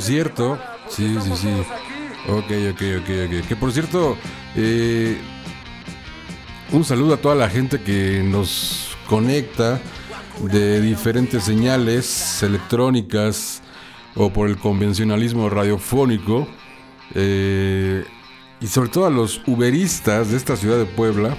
Cierto, 0.00 0.58
sí, 0.88 1.16
sí, 1.22 1.30
sí. 1.36 1.48
Ok, 2.28 2.50
ok, 2.72 2.82
ok, 3.00 3.10
ok. 3.26 3.48
Que 3.48 3.56
por 3.56 3.72
cierto, 3.72 4.16
eh, 4.56 5.18
un 6.72 6.84
saludo 6.84 7.14
a 7.14 7.16
toda 7.16 7.34
la 7.34 7.48
gente 7.48 7.80
que 7.82 8.22
nos 8.22 8.96
conecta 9.06 9.80
de 10.40 10.80
diferentes 10.80 11.44
señales 11.44 12.42
electrónicas 12.42 13.62
o 14.14 14.30
por 14.32 14.48
el 14.48 14.56
convencionalismo 14.58 15.48
radiofónico. 15.50 16.46
eh, 17.14 18.04
y 18.60 18.66
sobre 18.66 18.90
todo 18.90 19.06
a 19.06 19.10
los 19.10 19.40
uberistas 19.46 20.30
de 20.30 20.36
esta 20.36 20.54
ciudad 20.54 20.76
de 20.76 20.84
Puebla, 20.84 21.34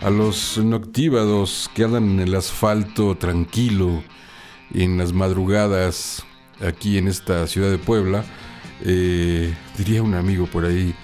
a 0.00 0.10
los 0.10 0.56
noctívados 0.58 1.70
que 1.74 1.84
andan 1.84 2.04
en 2.04 2.20
el 2.20 2.34
asfalto 2.34 3.16
tranquilo 3.16 4.02
en 4.72 4.96
las 4.96 5.12
madrugadas 5.12 6.24
aquí 6.60 6.98
en 6.98 7.08
esta 7.08 7.46
ciudad 7.46 7.70
de 7.70 7.78
Puebla. 7.78 8.24
eh, 8.84 9.52
diría 9.76 10.02
un 10.02 10.14
amigo 10.14 10.46
por 10.46 10.64
ahí, 10.64 10.94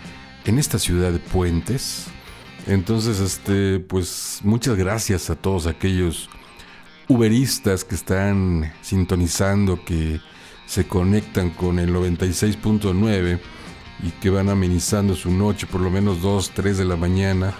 en 0.44 0.58
esta 0.58 0.78
ciudad 0.78 1.12
de 1.12 1.18
puentes. 1.18 2.06
Entonces, 2.66 3.20
este, 3.20 3.80
pues 3.80 4.40
muchas 4.42 4.76
gracias 4.76 5.28
a 5.30 5.36
todos 5.36 5.66
aquellos 5.66 6.30
uberistas 7.08 7.84
que 7.84 7.94
están 7.94 8.72
sintonizando, 8.80 9.84
que 9.84 10.20
se 10.66 10.86
conectan 10.86 11.50
con 11.50 11.78
el 11.78 11.92
96.9 11.92 13.40
y 14.02 14.10
que 14.12 14.30
van 14.30 14.48
amenizando 14.48 15.14
su 15.14 15.30
noche 15.30 15.66
por 15.66 15.80
lo 15.80 15.90
menos 15.90 16.22
2, 16.22 16.52
3 16.54 16.78
de 16.78 16.84
la 16.84 16.96
mañana 16.96 17.54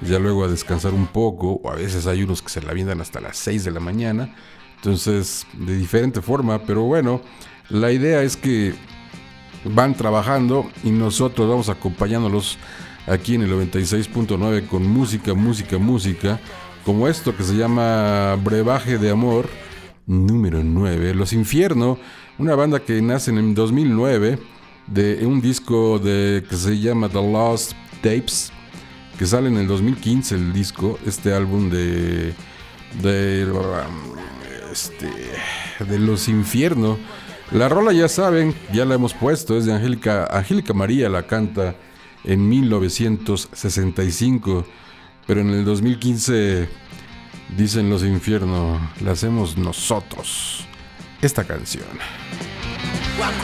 ya 0.00 0.18
luego 0.18 0.44
a 0.44 0.48
descansar 0.48 0.94
un 0.94 1.06
poco, 1.06 1.60
o 1.62 1.70
a 1.70 1.74
veces 1.74 2.06
hay 2.06 2.22
unos 2.22 2.42
que 2.42 2.50
se 2.50 2.62
la 2.62 2.72
viendan 2.72 3.00
hasta 3.00 3.20
las 3.20 3.36
6 3.38 3.64
de 3.64 3.70
la 3.70 3.80
mañana, 3.80 4.34
entonces 4.78 5.46
de 5.54 5.76
diferente 5.76 6.22
forma, 6.22 6.62
pero 6.62 6.82
bueno, 6.82 7.20
la 7.68 7.90
idea 7.92 8.22
es 8.22 8.36
que 8.36 8.74
van 9.64 9.94
trabajando 9.94 10.70
y 10.84 10.90
nosotros 10.90 11.48
vamos 11.48 11.68
acompañándolos 11.68 12.58
aquí 13.06 13.34
en 13.34 13.42
el 13.42 13.52
96.9 13.52 14.68
con 14.68 14.86
música, 14.86 15.34
música, 15.34 15.78
música, 15.78 16.40
como 16.84 17.08
esto 17.08 17.36
que 17.36 17.42
se 17.42 17.56
llama 17.56 18.36
Brebaje 18.36 18.98
de 18.98 19.10
Amor, 19.10 19.48
número 20.06 20.62
9, 20.62 21.14
Los 21.14 21.32
Infierno, 21.32 21.98
una 22.38 22.54
banda 22.54 22.80
que 22.80 23.02
nace 23.02 23.32
en 23.32 23.38
el 23.38 23.54
2009 23.54 24.38
de 24.86 25.26
un 25.26 25.40
disco 25.40 25.98
de, 25.98 26.44
que 26.48 26.56
se 26.56 26.78
llama 26.78 27.08
The 27.08 27.20
Lost 27.20 27.72
Tapes, 28.00 28.52
que 29.18 29.26
sale 29.26 29.48
en 29.48 29.56
el 29.56 29.66
2015 29.66 30.36
el 30.36 30.52
disco, 30.52 30.98
este 31.04 31.34
álbum 31.34 31.68
de 31.68 32.32
de 33.02 33.46
este 34.84 35.10
de 35.84 35.98
Los 35.98 36.28
Infierno. 36.28 36.96
La 37.50 37.68
rola 37.68 37.92
ya 37.92 38.08
saben, 38.08 38.54
ya 38.72 38.84
la 38.84 38.94
hemos 38.94 39.14
puesto, 39.14 39.56
es 39.56 39.64
de 39.64 39.72
Angélica 39.72 40.28
Angélica 40.30 40.74
María 40.74 41.08
la 41.08 41.26
canta 41.26 41.74
en 42.24 42.48
1965, 42.48 44.64
pero 45.26 45.40
en 45.40 45.50
el 45.50 45.64
2015 45.64 46.68
dicen 47.56 47.90
Los 47.90 48.04
Infierno, 48.04 48.78
la 49.00 49.10
hacemos 49.12 49.56
nosotros. 49.56 50.66
Esta 51.22 51.44
canción. 51.44 51.86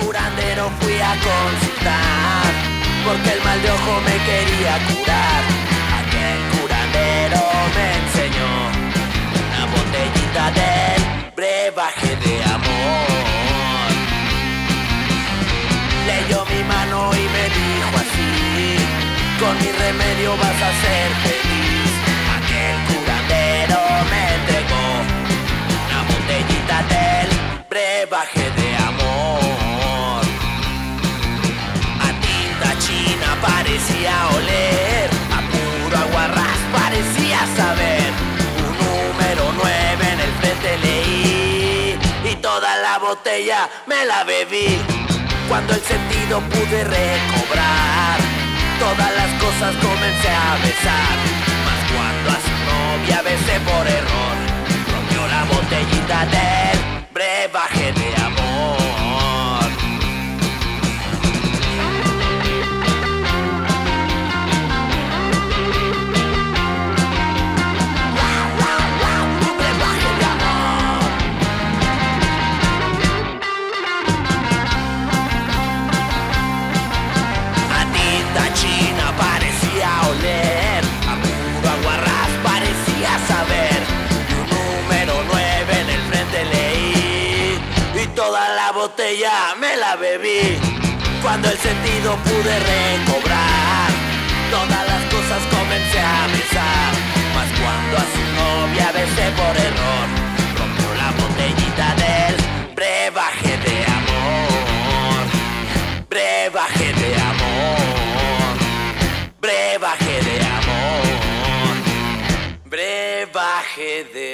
Curandero 0.00 0.70
fui 0.80 0.98
a 1.00 1.14
consultar 1.14 2.52
porque 3.04 3.32
el 3.32 3.44
mal 3.44 3.62
de 3.62 3.70
ojo 3.70 4.00
me 4.00 4.16
quería 4.24 4.78
curar. 4.86 5.63
Con 19.44 19.58
mi 19.58 19.70
remedio 19.72 20.30
vas 20.36 20.60
a 20.68 20.70
ser 20.82 21.08
feliz. 21.26 21.90
Aquel 22.38 22.76
curandero 22.88 23.78
me 24.10 24.22
entregó 24.38 24.86
una 25.84 26.00
botellita 26.10 26.76
del 26.94 27.28
brebaje 27.72 28.46
de 28.58 28.68
amor. 28.90 30.22
A 32.06 32.08
tinta 32.24 32.70
china 32.86 33.28
parecía 33.48 34.14
oler, 34.38 35.08
a 35.36 35.40
puro 35.52 35.96
aguarrás 36.04 36.60
parecía 36.78 37.38
saber. 37.60 38.08
Un 38.64 38.72
número 38.84 39.44
9 39.62 40.12
en 40.14 40.20
el 40.26 40.32
frente 40.40 40.70
leí 40.84 41.98
y 42.30 42.34
toda 42.36 42.70
la 42.78 42.98
botella 42.98 43.68
me 43.86 44.04
la 44.06 44.24
bebí. 44.24 44.78
Cuando 45.48 45.74
el 45.74 45.82
sentido 45.82 46.40
pude 46.40 46.84
recobrar, 46.84 48.18
todas 48.78 49.10
las 49.16 49.30
cosas 49.42 49.74
comencé 49.76 50.28
a 50.28 50.54
besar. 50.62 51.16
Mas 51.66 51.80
cuando 51.92 52.30
a 52.30 52.38
su 52.46 52.54
novia 52.70 53.22
besé 53.22 53.60
por 53.60 53.86
error, 53.86 54.36
rompió 54.92 55.26
la 55.28 55.44
botellita 55.44 56.26
del 56.26 56.78
brebaje 57.12 57.92
de 57.92 58.23
botella 88.94 89.56
me 89.58 89.76
la 89.76 89.96
bebí. 89.96 90.56
Cuando 91.20 91.48
el 91.50 91.58
sentido 91.58 92.16
pude 92.18 92.54
recobrar, 92.74 93.90
todas 94.50 94.86
las 94.86 95.02
cosas 95.14 95.42
comencé 95.50 95.98
a 95.98 96.26
besar. 96.28 96.92
Mas 97.34 97.48
cuando 97.60 97.96
a 97.96 98.06
su 98.14 98.22
novia 98.40 98.92
besé 98.92 99.26
por 99.40 99.56
error, 99.68 100.06
rompió 100.58 100.88
la 101.02 101.10
botellita 101.20 101.86
del 102.04 102.34
brebaje 102.74 103.52
de 103.66 103.76
amor. 103.98 105.22
Brebaje 106.08 106.88
de 106.92 107.10
amor. 107.32 108.56
Brebaje 109.40 110.16
de 110.28 110.36
amor. 110.60 111.74
Brebaje 112.66 114.04
de 114.14 114.28
amor. 114.28 114.33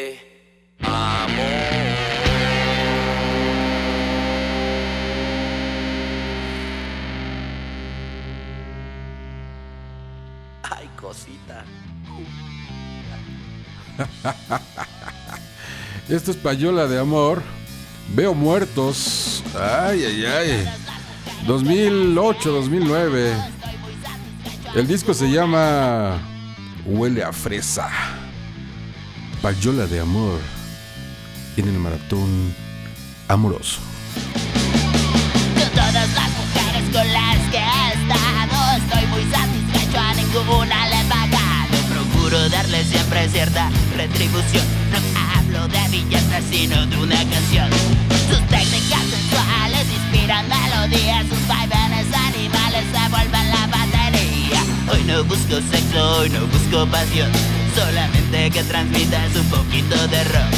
Esto 16.08 16.30
es 16.30 16.36
Payola 16.36 16.86
de 16.86 16.98
Amor. 16.98 17.42
Veo 18.14 18.34
muertos. 18.34 19.42
Ay, 19.54 20.04
ay, 20.04 20.24
ay. 20.24 20.68
2008, 21.46 22.50
2009. 22.50 23.32
El 24.74 24.86
disco 24.86 25.14
se 25.14 25.30
llama 25.30 26.18
Huele 26.84 27.22
a 27.22 27.32
fresa. 27.32 27.88
Payola 29.42 29.86
de 29.86 30.00
Amor. 30.00 30.38
En 31.56 31.68
el 31.68 31.78
maratón 31.78 32.54
amoroso. 33.28 33.80
Darle 42.80 42.96
siempre 42.96 43.28
cierta 43.28 43.70
retribución. 43.94 44.64
No 44.90 45.20
hablo 45.36 45.68
de 45.68 45.88
billetes 45.90 46.44
sino 46.50 46.86
de 46.86 46.96
una 46.96 47.16
canción. 47.16 47.68
Sus 48.28 48.40
técnicas 48.48 49.02
sensuales 49.10 49.86
inspiran 49.92 50.46
melodías 50.48 51.26
Sus 51.28 51.46
vaivenes 51.46 52.06
animales 52.14 52.84
se 52.92 53.08
vuelven 53.10 53.50
la 53.50 53.66
batería. 53.66 54.62
Hoy 54.90 55.02
no 55.04 55.24
busco 55.24 55.60
sexo, 55.70 56.20
hoy 56.20 56.30
no 56.30 56.46
busco 56.46 56.86
pasión 56.86 57.30
Solamente 57.74 58.50
que 58.50 58.64
transmitas 58.64 59.36
un 59.36 59.46
poquito 59.50 60.08
de 60.08 60.24
rock. 60.24 60.52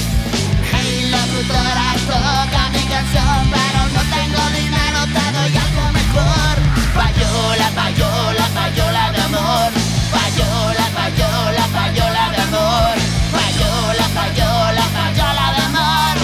Locutora 1.11 1.95
toca 2.07 2.69
mi 2.71 2.85
canción 2.87 3.51
Pero 3.51 3.81
no 3.95 4.03
tengo 4.15 4.43
dinero, 4.61 5.01
te 5.07 5.33
doy 5.39 5.57
algo 5.57 5.93
mejor. 5.93 6.55
Payola, 6.95 7.71
payola, 7.75 8.49
payola 8.55 9.13
de 9.13 9.23
amor 9.23 9.72
Payola, 10.13 10.87
payola, 10.99 11.65
payola 11.77 12.25
de 12.35 12.41
amor. 12.49 12.95
Payola, 13.37 14.07
payola, 14.19 14.85
payola 14.97 15.47
de 15.57 15.63
amor. 15.69 16.17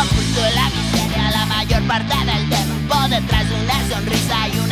Oculto 0.00 0.40
la 0.54 0.70
miseria 0.70 1.30
la 1.30 1.46
mayor 1.46 1.82
parte 1.82 2.16
del 2.24 2.48
tiempo 2.48 2.94
Detrás 3.08 3.48
de 3.48 3.54
una 3.56 3.88
sonrisa 3.88 4.48
y 4.48 4.58
talento 4.58 4.67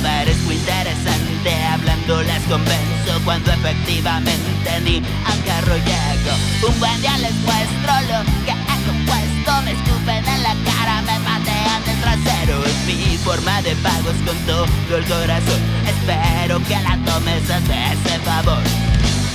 Parezco 0.00 0.50
interesante, 0.50 1.64
hablando 1.70 2.22
les 2.22 2.42
convenzo 2.44 3.20
Cuando 3.24 3.52
efectivamente 3.52 4.80
ni 4.84 4.96
al 4.96 5.44
carro 5.44 5.76
llego 5.76 6.34
Un 6.66 6.80
buen 6.80 7.00
día 7.02 7.18
les 7.18 7.34
muestro 7.34 7.92
lo 8.08 8.24
que 8.46 8.52
he 8.52 8.78
compuesto 8.86 9.62
Me 9.64 9.72
escupen 9.72 10.26
en 10.26 10.42
la 10.42 10.54
cara, 10.64 11.02
me 11.02 11.20
patean 11.20 11.84
del 11.84 12.00
trasero 12.00 12.64
Es 12.64 12.86
mi 12.86 13.18
forma 13.18 13.60
de 13.60 13.76
pagos 13.76 14.16
con 14.24 14.36
todo 14.46 14.96
el 14.96 15.04
corazón. 15.04 15.60
Espero 15.86 16.62
que 16.64 16.74
la 16.74 16.96
tomes, 17.04 17.50
hazme 17.50 17.92
ese 17.92 18.18
favor. 18.20 18.62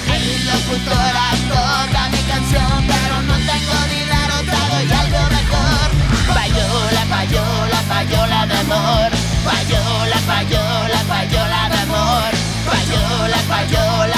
Mi 0.10 0.44
locutora 0.44 1.28
toca 1.48 2.10
mi 2.10 2.22
canción 2.24 2.84
Pero 2.88 3.22
no 3.22 3.36
tengo 3.36 3.78
dinero, 3.94 4.36
te 4.42 4.74
doy 4.74 4.92
algo 4.92 5.22
mejor. 5.30 6.34
Payola, 6.34 7.06
payola, 7.10 7.82
payola 7.88 8.48
de 8.48 8.58
amor 8.58 9.27
Payola, 9.48 10.18
payola, 10.28 11.00
payola 11.08 11.70
de 11.72 11.78
amor. 11.84 12.32
Payola, 12.68 13.40
payola, 13.48 14.17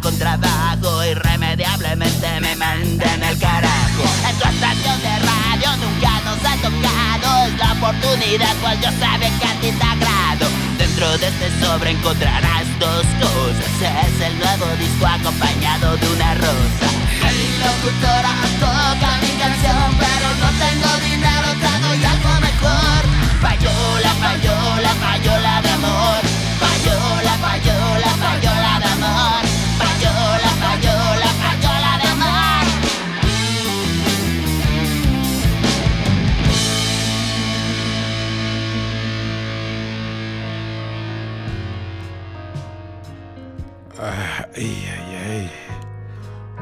con 0.00 0.16
trabajo, 0.18 1.04
irremediablemente 1.04 2.40
me 2.40 2.54
manden 2.56 3.22
el 3.22 3.38
carajo. 3.38 4.02
En 4.28 4.36
tu 4.36 4.48
estación 4.48 5.00
de 5.00 5.18
radio 5.18 5.76
nunca 5.76 6.20
nos 6.24 6.38
ha 6.44 6.56
tocado, 6.60 7.46
es 7.46 7.58
la 7.58 7.72
oportunidad, 7.72 8.54
pues 8.60 8.80
yo 8.80 8.90
sabía 9.00 9.30
que 9.38 9.46
a 9.46 9.54
ti 9.60 9.72
te 9.72 9.84
agrado. 9.84 10.46
Dentro 10.78 11.18
de 11.18 11.28
este 11.28 11.64
sobre 11.64 11.90
encontrarás 11.90 12.66
dos 12.78 13.06
cosas, 13.20 14.06
es 14.06 14.20
el 14.20 14.38
nuevo 14.38 14.66
disco 14.78 15.06
acompañado 15.06 15.96
de 15.96 16.08
una 16.12 16.34
rosa. 16.34 16.86
Hey, 17.22 17.58
locutora, 17.58 18.32
toca 18.60 19.10
mi 19.22 19.32
canción, 19.40 19.88
pero 19.98 20.28
no 20.42 20.48
tengo 20.64 20.90
dinero, 21.02 21.48
te 21.62 21.86
doy 21.86 22.04
algo 22.04 22.40
mejor. 22.40 23.02
Payola, 23.40 24.12
payola, 24.20 24.94
payola 25.00 25.67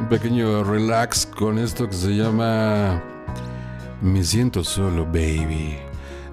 Un 0.06 0.10
pequeño 0.10 0.62
relax 0.62 1.26
con 1.26 1.58
esto 1.58 1.88
que 1.88 1.96
se 1.96 2.14
llama 2.14 3.02
Me 4.00 4.22
siento 4.22 4.62
solo, 4.62 5.04
baby. 5.04 5.78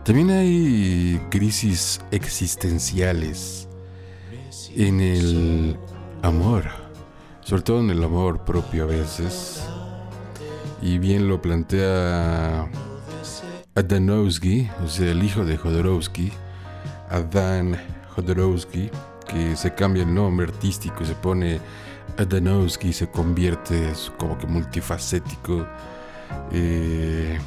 También 0.03 0.29
hay 0.29 1.19
crisis 1.31 1.99
existenciales 2.11 3.67
en 4.75 5.01
el 5.01 5.75
amor, 6.21 6.65
sobre 7.41 7.63
todo 7.63 7.79
en 7.79 7.89
el 7.89 8.03
amor 8.03 8.45
propio 8.45 8.83
a 8.83 8.85
veces. 8.85 9.67
Y 10.79 10.99
bien 10.99 11.27
lo 11.27 11.41
plantea 11.41 12.69
Adanowski, 13.73 14.69
o 14.85 14.87
sea, 14.87 15.09
el 15.09 15.23
hijo 15.23 15.45
de 15.45 15.57
Jodorowsky, 15.57 16.31
Adan 17.09 17.75
Jodorowsky, 18.15 18.91
que 19.27 19.55
se 19.55 19.73
cambia 19.73 20.03
el 20.03 20.13
nombre 20.13 20.45
artístico 20.45 20.97
y 21.01 21.07
se 21.07 21.15
pone 21.15 21.59
Adanowski 22.17 22.93
se 22.93 23.09
convierte 23.09 23.89
es 23.91 24.11
como 24.17 24.37
que 24.37 24.47
multifacético. 24.47 25.65
eh, 26.51 27.39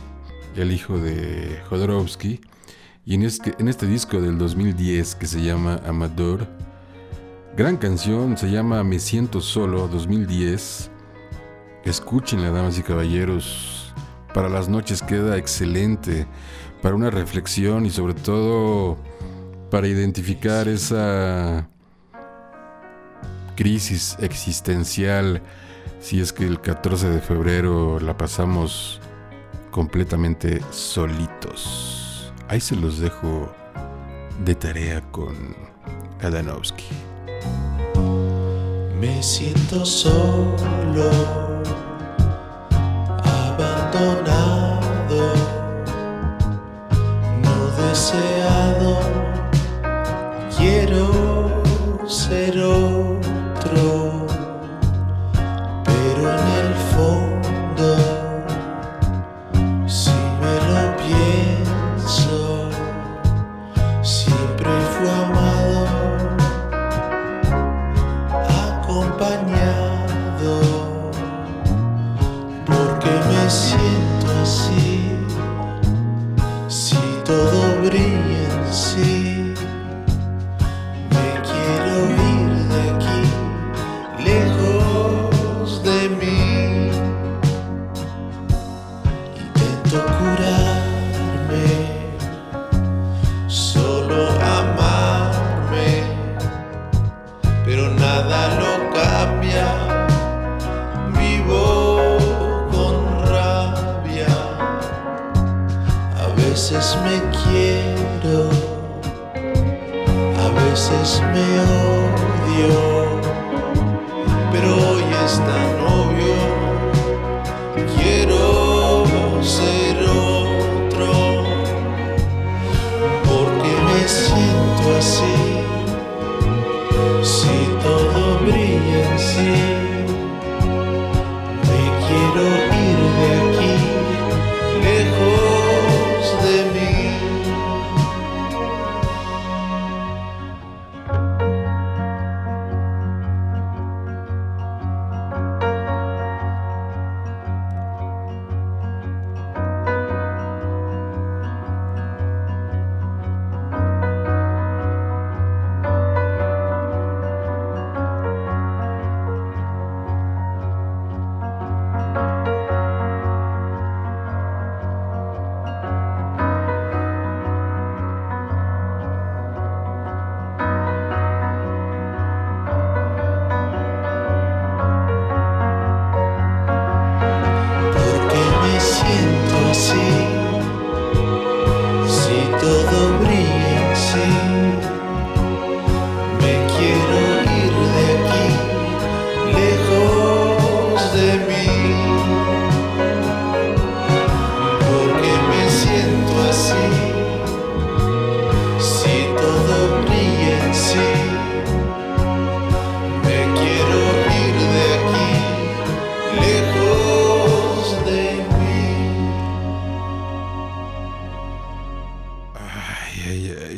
el 0.56 0.72
hijo 0.72 0.98
de 0.98 1.60
Jodorowsky. 1.68 2.40
Y 3.04 3.14
en 3.14 3.22
este, 3.22 3.54
este 3.58 3.86
disco 3.86 4.20
del 4.20 4.38
2010 4.38 5.14
que 5.14 5.26
se 5.26 5.42
llama 5.42 5.80
Amador, 5.86 6.48
gran 7.56 7.76
canción, 7.76 8.36
se 8.36 8.50
llama 8.50 8.82
Me 8.82 8.98
Siento 8.98 9.40
Solo 9.40 9.86
2010. 9.88 10.90
Escúchenla, 11.84 12.50
damas 12.50 12.78
y 12.78 12.82
caballeros. 12.82 13.94
Para 14.34 14.48
las 14.48 14.68
noches 14.68 15.02
queda 15.02 15.36
excelente. 15.36 16.26
Para 16.82 16.94
una 16.94 17.10
reflexión 17.10 17.86
y 17.86 17.90
sobre 17.90 18.14
todo 18.14 18.96
para 19.70 19.86
identificar 19.88 20.68
esa 20.68 21.68
crisis 23.56 24.16
existencial 24.20 25.42
si 26.00 26.20
es 26.20 26.32
que 26.32 26.46
el 26.46 26.60
14 26.60 27.10
de 27.10 27.20
febrero 27.20 27.98
la 27.98 28.16
pasamos 28.16 29.00
completamente 29.72 30.62
solitos. 30.70 32.32
Ahí 32.48 32.60
se 32.60 32.76
los 32.76 32.98
dejo 33.00 33.52
de 34.44 34.54
tarea 34.54 35.00
con 35.10 35.34
Adanowski. 36.22 36.84
Me 39.00 39.22
siento 39.22 39.84
solo, 39.84 41.10
abandonado, 43.24 44.45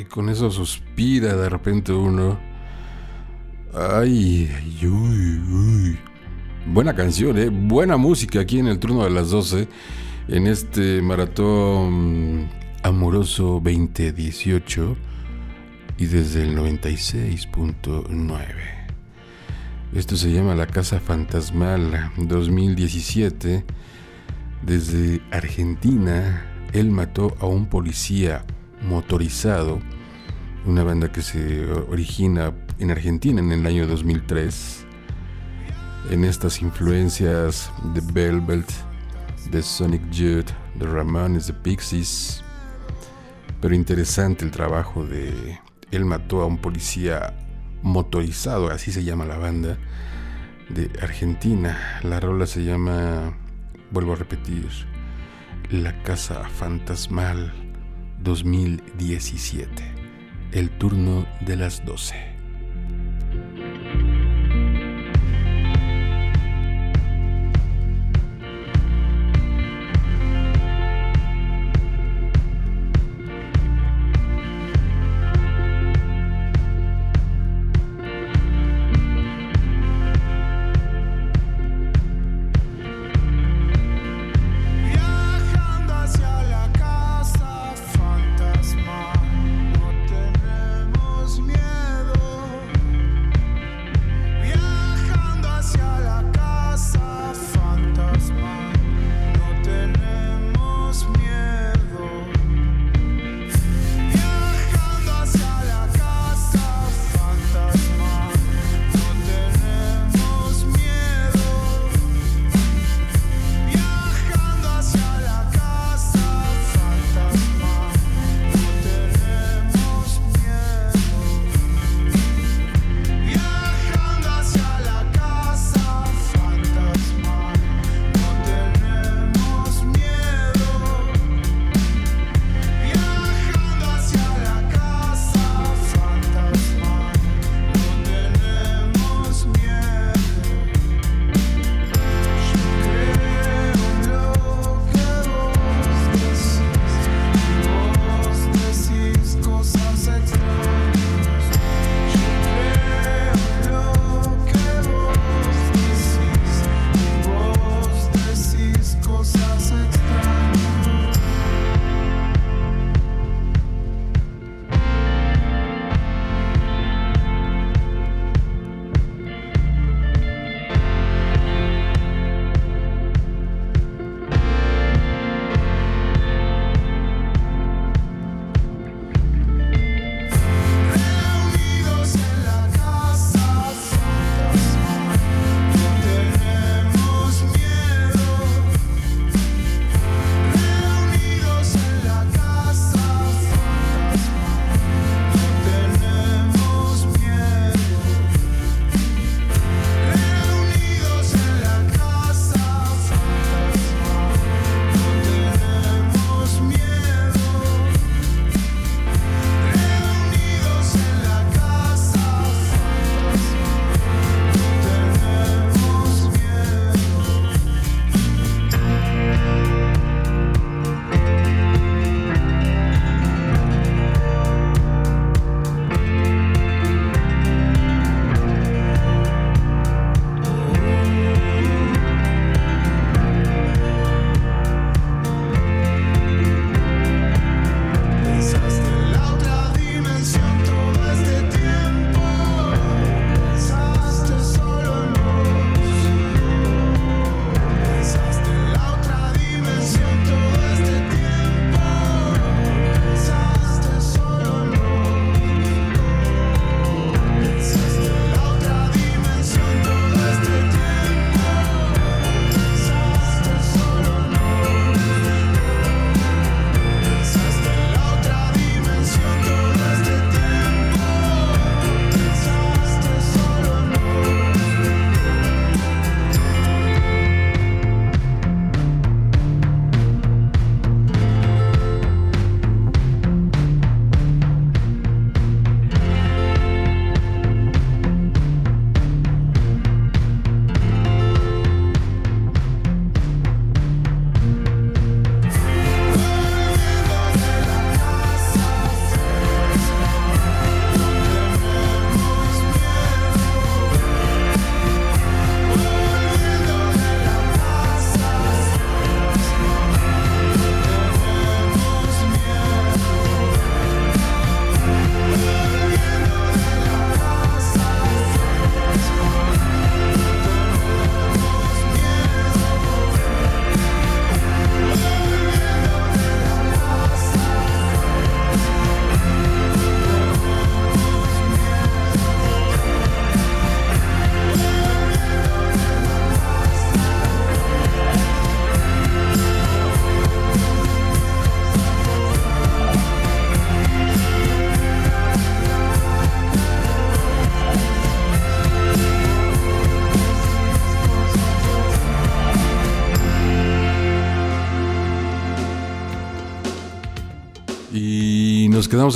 Con 0.08 0.28
eso 0.28 0.50
suspira 0.50 1.36
de 1.36 1.48
repente 1.48 1.92
uno. 1.92 2.38
Ay, 3.74 4.50
ay, 4.54 4.86
uy, 4.86 5.40
uy. 5.50 5.98
Buena 6.66 6.94
canción, 6.94 7.38
¿eh? 7.38 7.48
Buena 7.50 7.96
música 7.96 8.40
aquí 8.40 8.58
en 8.58 8.66
el 8.66 8.78
turno 8.78 9.04
de 9.04 9.10
las 9.10 9.30
12. 9.30 9.68
En 10.28 10.46
este 10.46 11.00
maratón 11.02 12.48
amoroso 12.82 13.60
2018. 13.62 14.96
Y 15.98 16.06
desde 16.06 16.42
el 16.42 16.56
96.9. 16.56 18.38
Esto 19.94 20.16
se 20.16 20.30
llama 20.30 20.54
La 20.54 20.66
Casa 20.66 21.00
Fantasmal 21.00 22.12
2017. 22.16 23.64
Desde 24.62 25.22
Argentina, 25.30 26.46
él 26.72 26.90
mató 26.90 27.36
a 27.40 27.46
un 27.46 27.66
policía 27.66 28.44
motorizado. 28.82 29.80
Una 30.64 30.82
banda 30.82 31.10
que 31.10 31.22
se 31.22 31.70
origina 31.70 32.52
en 32.78 32.90
Argentina 32.90 33.40
en 33.40 33.52
el 33.52 33.66
año 33.66 33.86
2003. 33.86 34.84
En 36.10 36.24
estas 36.24 36.62
influencias 36.62 37.70
de 37.94 38.00
Velvet, 38.12 38.66
de 39.50 39.62
Sonic 39.62 40.10
Youth, 40.10 40.50
de 40.74 40.86
Ramones, 40.86 41.46
de 41.46 41.52
Pixies. 41.54 42.42
Pero 43.60 43.74
interesante 43.74 44.44
el 44.44 44.50
trabajo 44.50 45.04
de 45.04 45.58
Él 45.90 46.04
mató 46.04 46.42
a 46.42 46.46
un 46.46 46.58
policía 46.58 47.34
motorizado, 47.82 48.70
así 48.70 48.92
se 48.92 49.04
llama 49.04 49.24
la 49.24 49.38
banda, 49.38 49.78
de 50.68 50.90
Argentina. 51.02 52.00
La 52.02 52.20
rola 52.20 52.46
se 52.46 52.64
llama, 52.64 53.36
vuelvo 53.90 54.12
a 54.12 54.16
repetir, 54.16 54.68
La 55.70 56.02
Casa 56.02 56.44
Fantasmal 56.48 57.67
2017. 58.20 59.68
El 60.52 60.70
turno 60.70 61.26
de 61.40 61.56
las 61.56 61.84
12. 61.84 62.27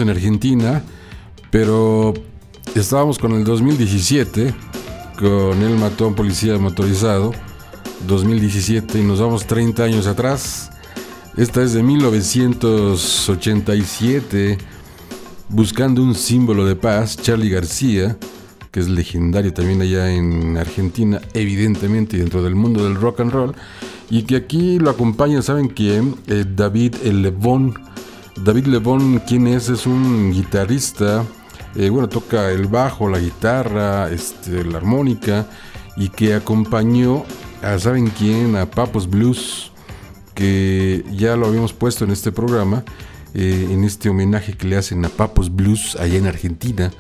En 0.01 0.10
Argentina, 0.10 0.82
pero 1.51 2.14
estábamos 2.74 3.19
con 3.19 3.32
el 3.32 3.44
2017, 3.44 4.55
con 5.19 5.62
El 5.62 5.77
Matón 5.77 6.14
Policía 6.14 6.56
Motorizado, 6.59 7.32
2017, 8.06 8.98
y 8.98 9.02
nos 9.02 9.20
vamos 9.20 9.47
30 9.47 9.85
años 9.85 10.06
atrás. 10.06 10.70
Esta 11.36 11.62
es 11.62 11.73
de 11.73 11.82
1987, 11.82 14.59
buscando 15.48 16.02
un 16.02 16.14
símbolo 16.14 16.64
de 16.64 16.77
paz, 16.77 17.16
Charlie 17.16 17.51
García, 17.51 18.16
que 18.70 18.78
es 18.81 18.89
legendario 18.89 19.52
también 19.52 19.82
allá 19.82 20.12
en 20.12 20.56
Argentina, 20.56 21.20
evidentemente 21.35 22.16
dentro 22.16 22.43
del 22.43 22.55
mundo 22.55 22.85
del 22.85 22.94
rock 22.94 23.20
and 23.20 23.32
roll, 23.32 23.55
y 24.09 24.23
que 24.23 24.36
aquí 24.36 24.78
lo 24.78 24.89
acompaña, 24.90 25.43
¿saben 25.43 25.69
quién? 25.69 26.14
Eh, 26.27 26.47
David 26.47 26.94
Lebón. 27.02 27.91
David 28.44 28.66
Lebón, 28.66 29.23
¿quién 29.27 29.47
es? 29.47 29.69
Es 29.69 29.86
un 29.86 30.32
guitarrista, 30.32 31.24
eh, 31.77 31.90
bueno, 31.90 32.09
toca 32.09 32.51
el 32.51 32.66
bajo, 32.66 33.09
la 33.09 33.19
guitarra, 33.19 34.10
este, 34.10 34.64
la 34.64 34.78
armónica, 34.78 35.47
y 35.97 36.09
que 36.09 36.35
acompañó 36.35 37.24
a, 37.62 37.78
¿saben 37.78 38.09
quién? 38.09 38.56
A 38.56 38.66
Papos 38.66 39.09
Blues, 39.09 39.73
que 40.35 41.05
ya 41.12 41.36
lo 41.36 41.47
habíamos 41.47 41.73
puesto 41.73 42.05
en 42.05 42.10
este 42.10 42.32
programa, 42.32 42.85
eh, 43.35 43.69
en 43.70 43.85
este 43.85 44.09
homenaje 44.09 44.55
que 44.55 44.66
le 44.66 44.77
hacen 44.77 45.05
a 45.05 45.09
Papos 45.09 45.55
Blues 45.55 45.97
allá 45.97 46.19
en 46.19 46.27
Argentina 46.27 46.90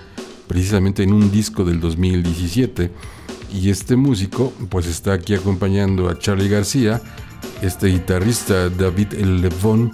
precisamente 0.52 1.02
en 1.02 1.14
un 1.14 1.30
disco 1.30 1.64
del 1.64 1.80
2017. 1.80 2.90
Y 3.54 3.70
este 3.70 3.96
músico 3.96 4.52
pues 4.68 4.86
está 4.86 5.14
aquí 5.14 5.34
acompañando 5.34 6.10
a 6.10 6.18
Charlie 6.18 6.50
García, 6.50 7.00
este 7.62 7.86
guitarrista 7.86 8.68
David 8.68 9.14
Levon, 9.14 9.92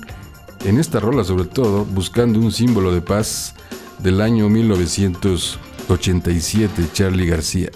en 0.64 0.78
esta 0.78 1.00
rola 1.00 1.24
sobre 1.24 1.44
todo, 1.44 1.84
buscando 1.84 2.38
un 2.38 2.52
símbolo 2.52 2.92
de 2.92 3.00
paz 3.00 3.54
del 3.98 4.20
año 4.20 4.48
1987, 4.48 6.90
Charlie 6.92 7.26
García. 7.26 7.70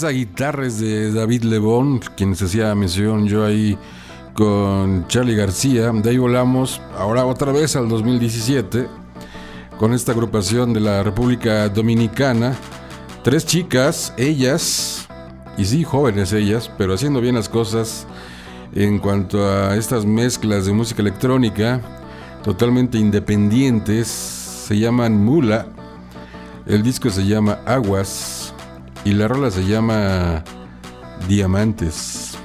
Esa 0.00 0.08
guitarra 0.12 0.66
de 0.66 1.12
David 1.12 1.42
Lebón, 1.42 1.98
quien 2.16 2.34
se 2.34 2.46
hacía 2.46 2.74
mención 2.74 3.28
yo 3.28 3.44
ahí 3.44 3.76
con 4.32 5.06
Charlie 5.08 5.36
García. 5.36 5.92
De 5.92 6.08
ahí 6.08 6.16
volamos 6.16 6.80
ahora 6.96 7.26
otra 7.26 7.52
vez 7.52 7.76
al 7.76 7.86
2017 7.86 8.86
con 9.76 9.92
esta 9.92 10.12
agrupación 10.12 10.72
de 10.72 10.80
la 10.80 11.02
República 11.02 11.68
Dominicana. 11.68 12.56
Tres 13.22 13.44
chicas, 13.44 14.14
ellas, 14.16 15.06
y 15.58 15.66
sí, 15.66 15.84
jóvenes 15.84 16.32
ellas, 16.32 16.70
pero 16.78 16.94
haciendo 16.94 17.20
bien 17.20 17.34
las 17.34 17.50
cosas 17.50 18.06
en 18.74 19.00
cuanto 19.00 19.46
a 19.46 19.76
estas 19.76 20.06
mezclas 20.06 20.64
de 20.64 20.72
música 20.72 21.02
electrónica, 21.02 21.82
totalmente 22.42 22.96
independientes. 22.96 24.08
Se 24.08 24.78
llaman 24.78 25.22
Mula. 25.22 25.66
El 26.64 26.82
disco 26.82 27.10
se 27.10 27.26
llama 27.26 27.58
Aguas 27.66 28.39
y 29.04 29.12
la 29.12 29.28
rola 29.28 29.50
se 29.50 29.64
llama 29.66 30.44
Diamantes 31.28 32.36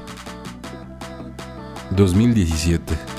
2017. 1.92 3.15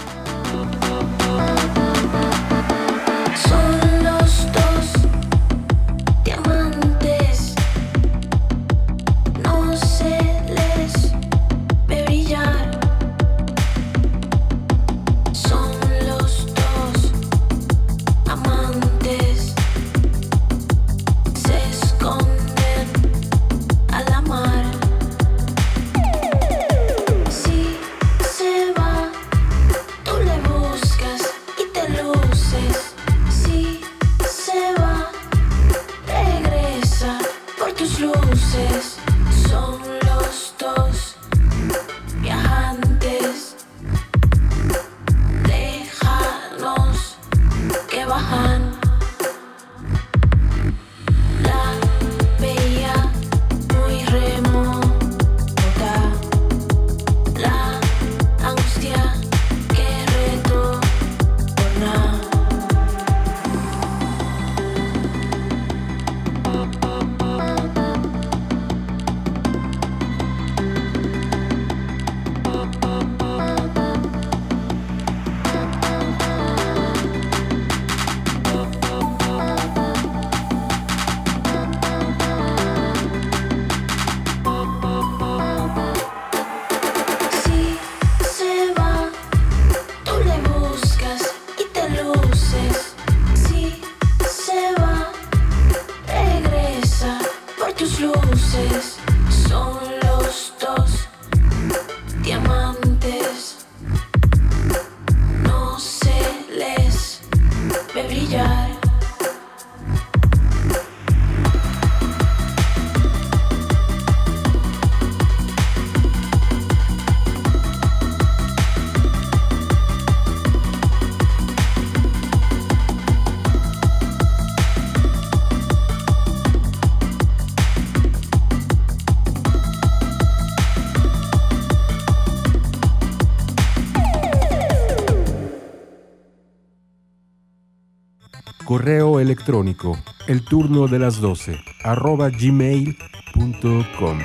Electrónico, 139.27 139.99
el 140.29 140.45
turno 140.45 140.87
de 140.87 141.01
las 141.01 141.21
12, 141.21 141.59
arroba 141.83 142.31
gmail.com. 142.31 144.19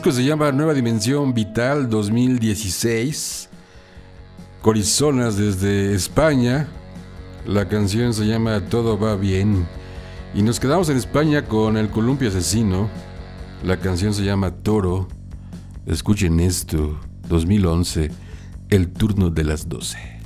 disco 0.00 0.12
se 0.12 0.24
llama 0.24 0.50
Nueva 0.50 0.72
Dimensión 0.72 1.34
Vital 1.34 1.90
2016. 1.90 3.50
Corizonas 4.62 5.36
desde 5.36 5.94
España. 5.94 6.68
La 7.44 7.68
canción 7.68 8.14
se 8.14 8.26
llama 8.26 8.62
Todo 8.70 8.98
va 8.98 9.16
bien. 9.16 9.66
Y 10.34 10.40
nos 10.40 10.58
quedamos 10.58 10.88
en 10.88 10.96
España 10.96 11.44
con 11.44 11.76
El 11.76 11.90
Columpio 11.90 12.30
Asesino. 12.30 12.88
La 13.62 13.76
canción 13.76 14.14
se 14.14 14.24
llama 14.24 14.52
Toro. 14.52 15.06
Escuchen 15.84 16.40
esto, 16.40 16.98
2011, 17.28 18.10
el 18.70 18.88
turno 18.92 19.28
de 19.28 19.44
las 19.44 19.68
12. 19.68 20.19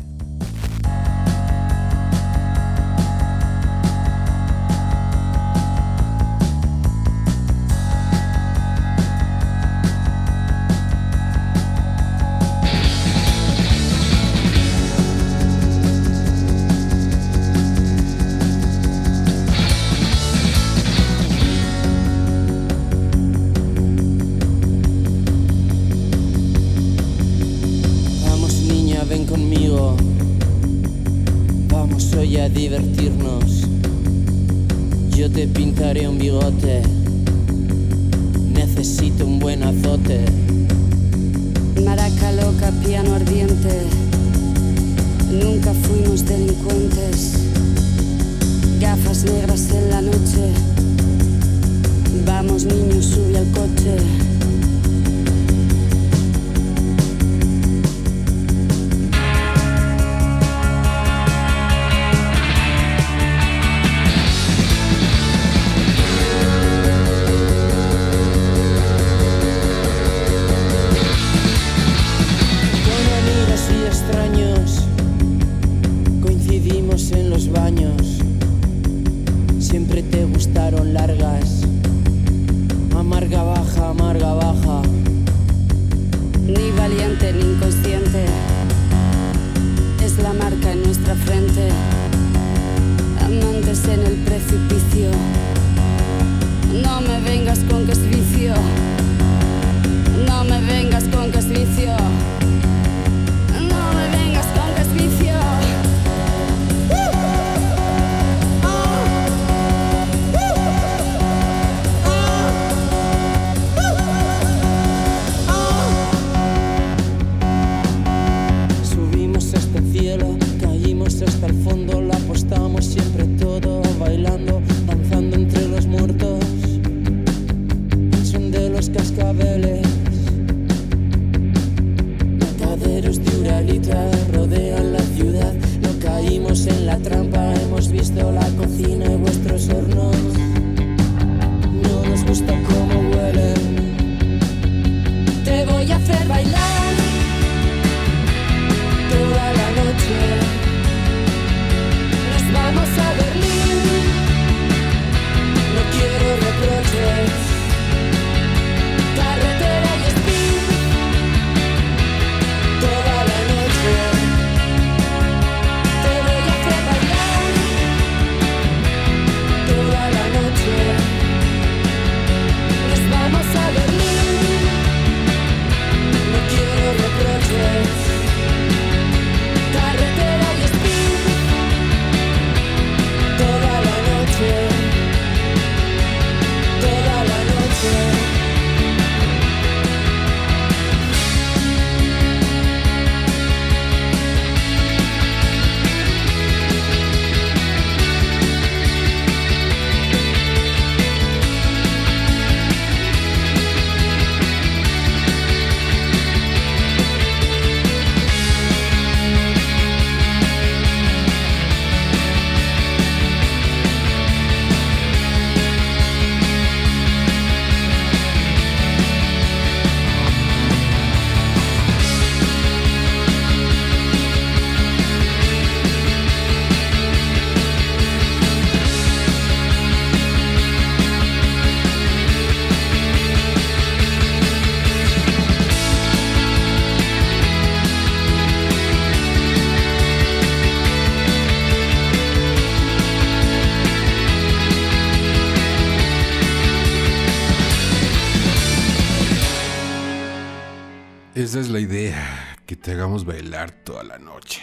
La 251.74 251.80
idea, 251.80 252.56
que 252.66 252.76
te 252.76 252.92
hagamos 252.92 253.24
bailar 253.24 253.72
toda 253.72 254.04
la 254.04 254.16
noche. 254.16 254.62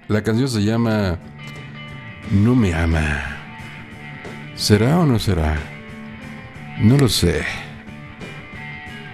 la 0.08 0.24
canción 0.24 0.48
se 0.48 0.64
llama 0.64 1.16
No 2.32 2.56
me 2.56 2.74
ama. 2.74 3.38
¿Será 4.56 4.98
o 4.98 5.06
no 5.06 5.20
será? 5.20 5.56
No 6.80 6.98
lo 6.98 7.08
sé. 7.08 7.44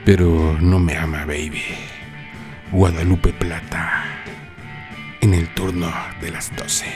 Pero 0.06 0.56
no 0.58 0.78
me 0.78 0.96
ama, 0.96 1.26
baby. 1.26 1.62
Guadalupe 2.72 3.34
Plata. 3.34 4.02
En 5.20 5.34
el 5.34 5.52
turno 5.52 5.92
de 6.22 6.30
las 6.30 6.50
12. 6.56 6.86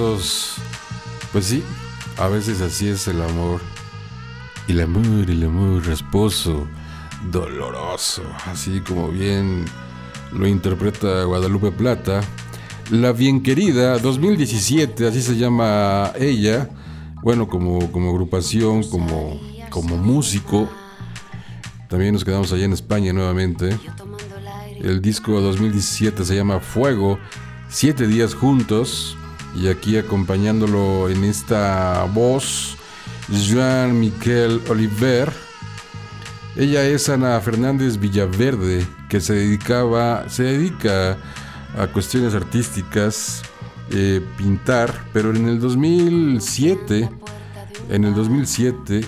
Pues 0.00 1.44
sí, 1.44 1.62
a 2.16 2.26
veces 2.28 2.62
así 2.62 2.88
es 2.88 3.06
el 3.06 3.20
amor. 3.20 3.60
Y 4.66 4.72
el 4.72 4.80
amor, 4.80 5.28
el 5.28 5.44
amor 5.44 5.86
rasposo, 5.86 6.66
doloroso, 7.30 8.22
así 8.46 8.80
como 8.80 9.08
bien 9.08 9.66
lo 10.32 10.46
interpreta 10.46 11.24
Guadalupe 11.24 11.70
Plata. 11.70 12.22
La 12.90 13.12
bien 13.12 13.42
querida 13.42 13.98
2017, 13.98 15.06
así 15.06 15.20
se 15.20 15.36
llama 15.36 16.12
ella. 16.18 16.70
Bueno, 17.22 17.46
como, 17.46 17.92
como 17.92 18.08
agrupación, 18.08 18.84
como, 18.84 19.38
como 19.68 19.98
músico. 19.98 20.66
También 21.90 22.14
nos 22.14 22.24
quedamos 22.24 22.50
allá 22.54 22.64
en 22.64 22.72
España 22.72 23.12
nuevamente. 23.12 23.78
El 24.78 25.02
disco 25.02 25.42
2017 25.42 26.24
se 26.24 26.36
llama 26.36 26.58
Fuego, 26.58 27.18
Siete 27.68 28.06
días 28.06 28.34
juntos. 28.34 29.18
Y 29.54 29.68
aquí 29.68 29.96
acompañándolo 29.96 31.08
en 31.08 31.24
esta 31.24 32.04
voz, 32.04 32.76
Jean-Michel 33.28 34.62
Oliver. 34.68 35.32
Ella 36.56 36.84
es 36.84 37.08
Ana 37.08 37.40
Fernández 37.40 37.98
Villaverde, 37.98 38.86
que 39.08 39.20
se 39.20 39.34
dedicaba, 39.34 40.28
se 40.28 40.44
dedica 40.44 41.16
a 41.78 41.86
cuestiones 41.86 42.34
artísticas, 42.34 43.42
eh, 43.90 44.20
pintar, 44.36 45.04
pero 45.12 45.34
en 45.34 45.48
el 45.48 45.60
2007, 45.60 47.08
en 47.88 48.04
el 48.04 48.14
2007, 48.14 49.04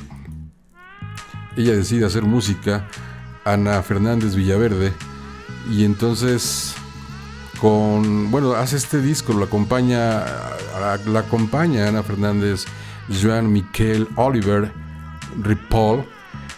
ella 1.56 1.72
decide 1.72 2.06
hacer 2.06 2.22
música, 2.22 2.88
Ana 3.44 3.82
Fernández 3.82 4.34
Villaverde, 4.34 4.92
y 5.70 5.84
entonces 5.84 6.74
con, 7.62 8.32
bueno, 8.32 8.54
hace 8.54 8.76
este 8.76 9.00
disco, 9.00 9.32
lo 9.32 9.44
acompaña, 9.44 10.24
la 11.06 11.20
acompaña 11.20 11.86
Ana 11.86 12.02
Fernández, 12.02 12.64
Joan 13.22 13.52
Miquel 13.52 14.08
Oliver 14.16 14.72
Ripoll, 15.40 16.04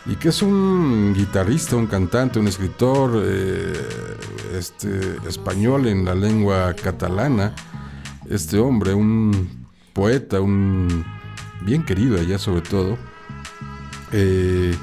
y 0.06 0.16
que 0.16 0.30
es 0.30 0.40
un 0.40 1.12
guitarrista, 1.14 1.76
un 1.76 1.88
cantante, 1.88 2.38
un 2.38 2.48
escritor 2.48 3.22
eh, 3.22 3.74
este, 4.54 5.18
español 5.28 5.88
en 5.88 6.06
la 6.06 6.14
lengua 6.14 6.72
catalana. 6.72 7.54
Este 8.30 8.56
hombre, 8.56 8.94
un 8.94 9.66
poeta, 9.92 10.40
un 10.40 11.04
bien 11.66 11.82
querido 11.82 12.18
allá 12.18 12.38
sobre 12.38 12.62
todo, 12.62 12.96
eh, 14.10 14.74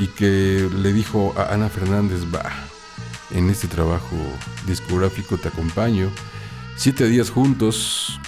y 0.00 0.08
que 0.08 0.68
le 0.76 0.92
dijo 0.92 1.32
a 1.36 1.54
Ana 1.54 1.68
Fernández, 1.68 2.24
va, 2.34 2.50
en 3.32 3.50
este 3.50 3.68
trabajo 3.68 4.16
discográfico 4.66 5.36
te 5.38 5.48
acompaño. 5.48 6.08
Siete 6.76 7.06
días 7.06 7.30
juntos, 7.30 8.18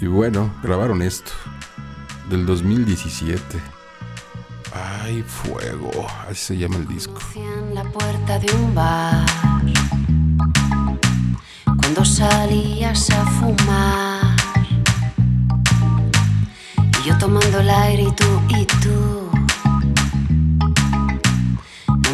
y 0.00 0.06
bueno, 0.06 0.52
grabaron 0.62 1.02
esto, 1.02 1.32
del 2.28 2.46
2017. 2.46 3.60
Ay, 4.72 5.22
fuego, 5.22 5.90
así 6.28 6.46
se 6.46 6.58
llama 6.58 6.76
el 6.76 6.88
disco. 6.88 7.18
la 7.72 7.84
puerta 7.84 8.38
de 8.38 8.52
un 8.54 8.74
bar 8.74 9.24
cuando 11.64 12.04
salías 12.04 13.10
a 13.10 13.24
fumar 13.26 14.36
y 17.00 17.08
yo 17.08 17.16
tomando 17.18 17.60
el 17.60 17.70
aire 17.70 18.02
y 18.04 18.12
tú 18.12 18.42
y 18.48 18.64
tú 18.66 19.33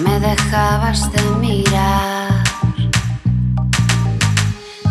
me 0.05 0.21
dejabas 0.21 1.11
de 1.13 1.23
mirar 1.41 2.43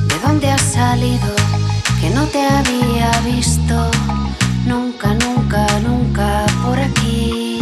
¿de 0.09 0.19
dónde 0.25 0.51
has 0.51 0.61
salido? 0.61 1.35
que 1.99 2.09
no 2.11 2.25
te 2.25 2.41
había 2.45 3.11
visto 3.25 3.91
nunca, 4.65 5.13
nunca, 5.15 5.67
nunca 5.79 6.45
por 6.63 6.79
aquí 6.79 7.59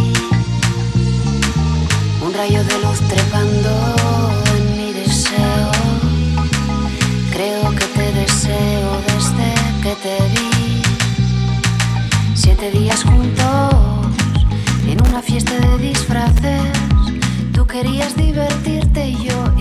un 2.28 2.34
rayo 2.34 2.62
de 2.64 2.78
luz 2.82 3.00
trepando 3.08 3.70
en 4.56 4.76
mi 4.76 4.92
deseo. 4.92 5.70
Creo 7.32 7.70
que 7.74 7.86
te 7.96 8.12
deseo 8.12 8.90
desde 9.06 9.54
que 9.82 9.94
te 10.04 10.16
vi. 10.34 10.82
Siete 12.34 12.70
días 12.70 13.02
juntos 13.02 14.06
en 14.86 15.00
una 15.08 15.22
fiesta 15.22 15.54
de 15.54 15.78
disfraces. 15.78 16.97
Querías 17.80 18.16
divertirte 18.16 19.12
yo 19.22 19.57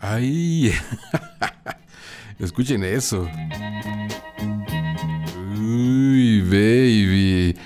Ay, 0.00 0.72
escuchen 2.38 2.84
eso. 2.84 3.28
Uy, 5.58 6.40
baby. 6.42 7.56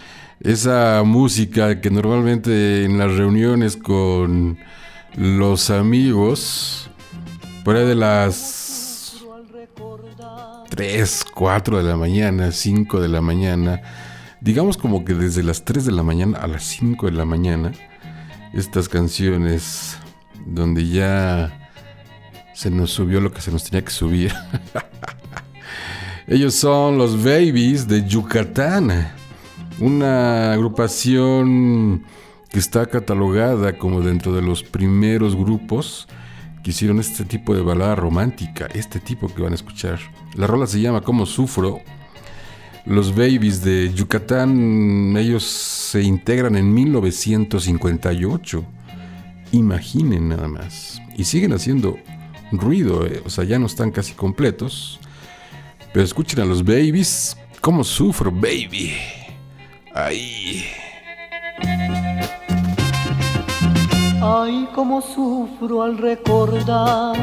Esa 0.40 1.02
música 1.04 1.80
que 1.80 1.90
normalmente 1.90 2.84
en 2.84 2.98
las 2.98 3.14
reuniones 3.16 3.76
con 3.76 4.58
los 5.14 5.70
amigos, 5.70 6.90
por 7.64 7.76
ahí 7.76 7.86
de 7.86 7.94
las 7.94 9.22
3, 10.70 11.26
4 11.34 11.76
de 11.76 11.82
la 11.82 11.96
mañana, 11.96 12.50
5 12.50 13.00
de 13.00 13.08
la 13.08 13.20
mañana, 13.20 13.82
digamos 14.40 14.78
como 14.78 15.04
que 15.04 15.12
desde 15.12 15.42
las 15.42 15.64
3 15.64 15.84
de 15.84 15.92
la 15.92 16.02
mañana 16.02 16.38
a 16.38 16.46
las 16.46 16.64
5 16.64 17.06
de 17.06 17.12
la 17.12 17.26
mañana, 17.26 17.72
estas 18.54 18.88
canciones 18.88 19.98
donde 20.46 20.88
ya 20.88 21.61
se 22.54 22.70
nos 22.70 22.90
subió 22.90 23.20
lo 23.20 23.32
que 23.32 23.40
se 23.40 23.50
nos 23.50 23.64
tenía 23.64 23.84
que 23.84 23.90
subir. 23.90 24.32
Ellos 26.26 26.54
son 26.54 26.98
los 26.98 27.22
Babies 27.22 27.88
de 27.88 28.06
Yucatán, 28.06 29.12
una 29.80 30.52
agrupación 30.52 32.04
que 32.50 32.58
está 32.58 32.86
catalogada 32.86 33.76
como 33.76 34.02
dentro 34.02 34.32
de 34.32 34.42
los 34.42 34.62
primeros 34.62 35.34
grupos 35.34 36.06
que 36.62 36.70
hicieron 36.70 37.00
este 37.00 37.24
tipo 37.24 37.54
de 37.54 37.62
balada 37.62 37.96
romántica, 37.96 38.68
este 38.72 39.00
tipo 39.00 39.28
que 39.28 39.42
van 39.42 39.52
a 39.52 39.56
escuchar. 39.56 39.98
La 40.36 40.46
rola 40.46 40.66
se 40.66 40.80
llama 40.80 41.00
Como 41.00 41.26
Sufro. 41.26 41.80
Los 42.86 43.14
Babies 43.14 43.62
de 43.62 43.92
Yucatán, 43.92 45.16
ellos 45.16 45.44
se 45.44 46.02
integran 46.02 46.56
en 46.56 46.72
1958. 46.72 48.64
Imaginen 49.52 50.28
nada 50.28 50.48
más. 50.48 51.00
Y 51.16 51.24
siguen 51.24 51.52
haciendo 51.52 51.98
ruido, 52.58 53.06
eh, 53.06 53.22
o 53.24 53.30
sea, 53.30 53.44
ya 53.44 53.58
no 53.58 53.66
están 53.66 53.90
casi 53.90 54.12
completos. 54.14 55.00
Pero 55.92 56.04
escuchen 56.04 56.40
a 56.40 56.44
los 56.44 56.64
babies, 56.64 57.36
cómo 57.60 57.84
sufro, 57.84 58.30
baby. 58.30 58.94
Ay. 59.94 60.64
Ay, 64.22 64.68
cómo 64.74 65.02
sufro 65.02 65.82
al 65.82 65.98
recordar 65.98 67.16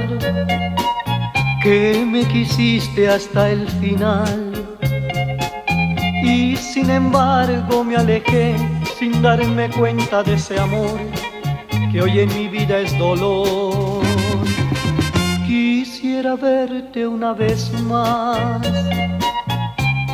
que 1.64 2.06
me 2.06 2.26
quisiste 2.26 3.10
hasta 3.10 3.50
el 3.50 3.68
final. 3.80 4.78
Y 6.24 6.56
sin 6.58 6.90
embargo 6.90 7.84
me 7.84 7.96
alejé 7.96 8.56
sin 9.00 9.22
darme 9.22 9.70
cuenta 9.72 10.22
de 10.24 10.34
ese 10.34 10.60
amor 10.60 11.00
que 11.92 12.02
hoy 12.02 12.20
en 12.20 12.30
mi 12.36 12.48
vida 12.48 12.80
es 12.80 12.98
dolor. 13.00 13.89
Quisiera 16.20 16.36
verte 16.36 17.08
una 17.08 17.32
vez 17.32 17.72
más 17.84 18.60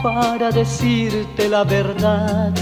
para 0.03 0.51
decirte 0.51 1.49
la 1.49 1.63
verdad. 1.63 2.53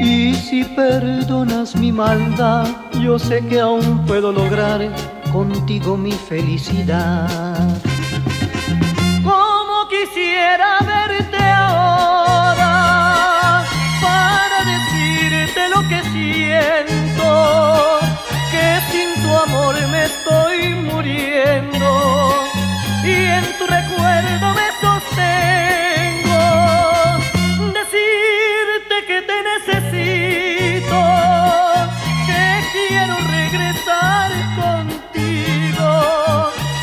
Y 0.00 0.32
si 0.34 0.62
perdonas 0.62 1.74
mi 1.74 1.90
maldad, 1.90 2.68
yo 3.02 3.18
sé 3.18 3.44
que 3.48 3.58
aún 3.58 4.06
puedo 4.06 4.30
lograr 4.30 4.80
contigo 5.32 5.96
mi 5.96 6.12
felicidad. 6.12 7.58
Como 9.24 9.88
quisiera 9.88 10.78
verte 10.86 11.29
estoy 20.30 20.74
muriendo 20.74 22.44
y 23.04 23.10
en 23.10 23.44
tu 23.58 23.66
recuerdo 23.66 24.54
me 24.54 24.68
sostengo. 24.80 26.42
Decirte 27.72 28.96
que 29.06 29.22
te 29.22 29.36
necesito, 29.52 31.00
que 32.26 32.44
quiero 32.72 33.14
regresar 33.38 34.30
contigo, 34.60 35.88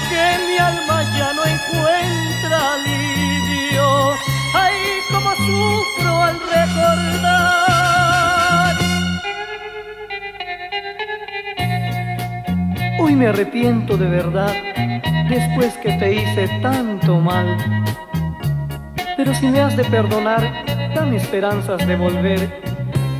que 0.09 0.25
mi 0.47 0.57
alma 0.57 0.97
ya 1.17 1.29
no 1.33 1.43
encuentra 1.45 2.57
alivio. 2.73 3.87
Ay, 4.53 4.75
como 5.11 5.29
sufro 5.35 6.11
al 6.23 6.39
recordar. 6.39 7.36
Me 13.17 13.27
arrepiento 13.27 13.97
de 13.97 14.07
verdad, 14.07 14.53
después 15.27 15.75
que 15.77 15.91
te 15.93 16.13
hice 16.13 16.47
tanto 16.61 17.19
mal. 17.19 17.57
Pero 19.17 19.33
si 19.33 19.47
me 19.47 19.59
has 19.59 19.75
de 19.75 19.83
perdonar, 19.85 20.63
dame 20.93 21.17
esperanzas 21.17 21.85
de 21.87 21.95
volver, 21.95 22.61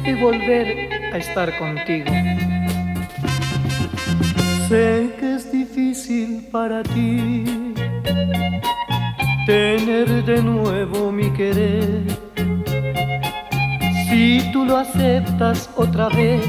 de 0.04 0.16
volver 0.16 0.90
a 1.14 1.18
estar 1.18 1.58
contigo. 1.58 2.12
Sé 4.70 5.16
que 5.20 5.36
es 5.36 5.52
difícil 5.52 6.48
para 6.52 6.84
ti 6.84 7.44
tener 9.48 10.26
de 10.26 10.44
nuevo 10.44 11.12
mi 11.12 11.32
querer. 11.32 12.04
Si 14.10 14.52
tú 14.52 14.64
lo 14.64 14.78
aceptas 14.78 15.72
otra 15.76 16.10
vez, 16.10 16.46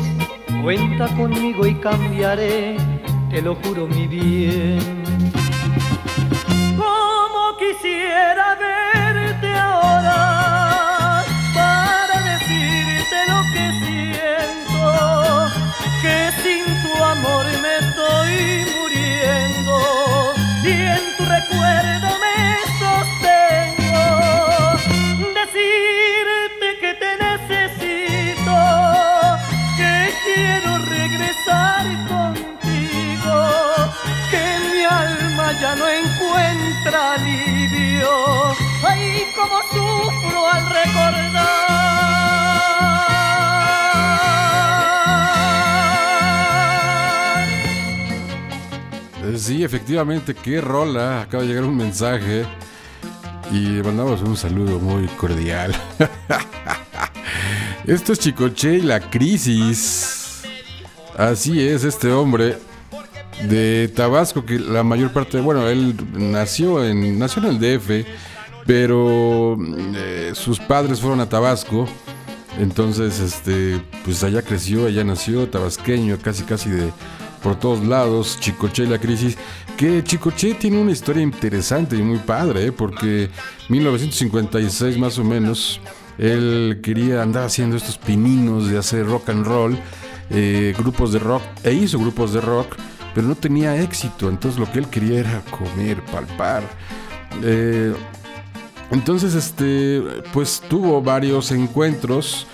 cuenta 0.62 1.06
conmigo 1.16 1.66
y 1.66 1.74
cambiaré, 1.76 2.76
te 3.30 3.42
lo 3.42 3.54
juro 3.56 3.86
mi 3.86 4.06
bien. 4.06 4.80
Como 6.76 7.56
quisiera 7.58 8.54
verte 8.54 8.87
ya 35.60 35.74
no 35.74 35.88
encuentra 35.88 37.14
alivio. 37.14 38.54
Ay, 38.86 39.24
como 39.34 39.60
sufro 39.72 40.48
al 40.48 40.66
recordar. 40.66 41.78
Sí, 49.36 49.64
efectivamente, 49.64 50.34
qué 50.34 50.60
rola. 50.60 51.22
Acaba 51.22 51.42
de 51.42 51.48
llegar 51.48 51.64
un 51.64 51.76
mensaje 51.76 52.44
y 53.50 53.82
mandamos 53.82 54.22
un 54.22 54.36
saludo 54.36 54.78
muy 54.78 55.06
cordial. 55.08 55.74
Esto 57.86 58.12
es 58.12 58.18
Chicoche 58.18 58.74
y 58.74 58.82
la 58.82 59.00
crisis. 59.00 60.42
Así 61.16 61.66
es, 61.66 61.84
este 61.84 62.12
hombre 62.12 62.58
de 63.46 63.88
Tabasco, 63.94 64.44
que 64.44 64.58
la 64.58 64.82
mayor 64.82 65.12
parte, 65.12 65.40
bueno, 65.40 65.68
él 65.68 65.94
nació 66.14 66.84
en, 66.84 67.18
nació 67.18 67.42
en 67.42 67.48
el 67.48 67.58
DF, 67.58 68.06
pero 68.66 69.56
eh, 69.94 70.32
sus 70.34 70.58
padres 70.58 71.00
fueron 71.00 71.20
a 71.20 71.28
Tabasco. 71.28 71.86
Entonces, 72.58 73.20
este, 73.20 73.80
pues 74.04 74.24
allá 74.24 74.42
creció, 74.42 74.86
allá 74.86 75.04
nació, 75.04 75.48
tabasqueño, 75.48 76.18
casi 76.20 76.42
casi 76.42 76.70
de 76.70 76.90
por 77.42 77.56
todos 77.56 77.84
lados, 77.84 78.38
Chicoche 78.40 78.84
y 78.84 78.86
la 78.86 78.98
crisis. 78.98 79.36
Que 79.76 80.02
Chicoche 80.02 80.54
tiene 80.54 80.80
una 80.80 80.90
historia 80.90 81.22
interesante 81.22 81.96
y 81.96 82.02
muy 82.02 82.18
padre, 82.18 82.66
¿eh? 82.66 82.72
porque 82.72 83.30
1956 83.68 84.98
más 84.98 85.18
o 85.18 85.24
menos, 85.24 85.80
él 86.18 86.80
quería 86.82 87.22
andar 87.22 87.44
haciendo 87.44 87.76
estos 87.76 87.96
pininos 87.96 88.68
de 88.68 88.78
hacer 88.78 89.06
rock 89.06 89.28
and 89.28 89.46
roll, 89.46 89.78
eh, 90.30 90.74
grupos 90.76 91.12
de 91.12 91.20
rock, 91.20 91.42
e 91.62 91.72
hizo 91.72 91.98
grupos 91.98 92.32
de 92.32 92.40
rock, 92.40 92.74
pero 93.14 93.26
no 93.26 93.34
tenía 93.34 93.80
éxito, 93.80 94.28
entonces 94.28 94.58
lo 94.58 94.70
que 94.70 94.78
él 94.78 94.88
quería 94.88 95.20
era 95.20 95.42
comer, 95.50 96.04
palpar. 96.06 96.62
Eh, 97.42 97.92
entonces, 98.90 99.34
este, 99.34 100.02
pues 100.32 100.62
tuvo 100.68 101.02
varios 101.02 101.50
encuentros 101.52 102.46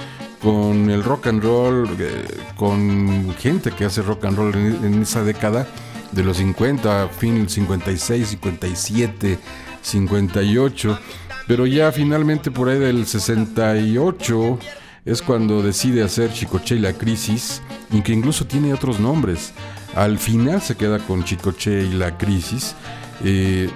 con 0.42 0.90
el 0.90 1.02
rock 1.02 1.28
and 1.28 1.42
roll, 1.42 1.88
eh, 1.98 2.26
con 2.56 3.34
gente 3.38 3.70
que 3.70 3.84
hace 3.84 4.02
rock 4.02 4.26
and 4.26 4.36
roll 4.36 4.54
en, 4.54 5.02
esa 5.02 5.22
década 5.22 5.66
de 6.12 6.24
los 6.24 6.36
50, 6.36 7.08
fin 7.08 7.48
56, 7.48 8.28
57, 8.28 9.38
58. 9.80 10.98
Pero 11.46 11.66
ya 11.66 11.92
finalmente 11.92 12.50
por 12.50 12.68
ahí 12.68 12.78
del 12.78 13.06
68 13.06 14.58
es 15.04 15.22
cuando 15.22 15.62
decide 15.62 16.02
hacer 16.02 16.32
Chicoche 16.32 16.76
y 16.76 16.78
la 16.78 16.94
crisis, 16.94 17.62
y 17.90 18.00
que 18.00 18.12
incluso 18.12 18.46
tiene 18.46 18.72
otros 18.72 18.98
nombres. 18.98 19.52
Al 19.94 20.18
final 20.18 20.60
se 20.60 20.76
queda 20.76 20.98
con 20.98 21.24
Chicoche 21.24 21.84
y 21.84 21.90
la 21.90 22.18
crisis. 22.18 22.74
Eh, 23.22 23.70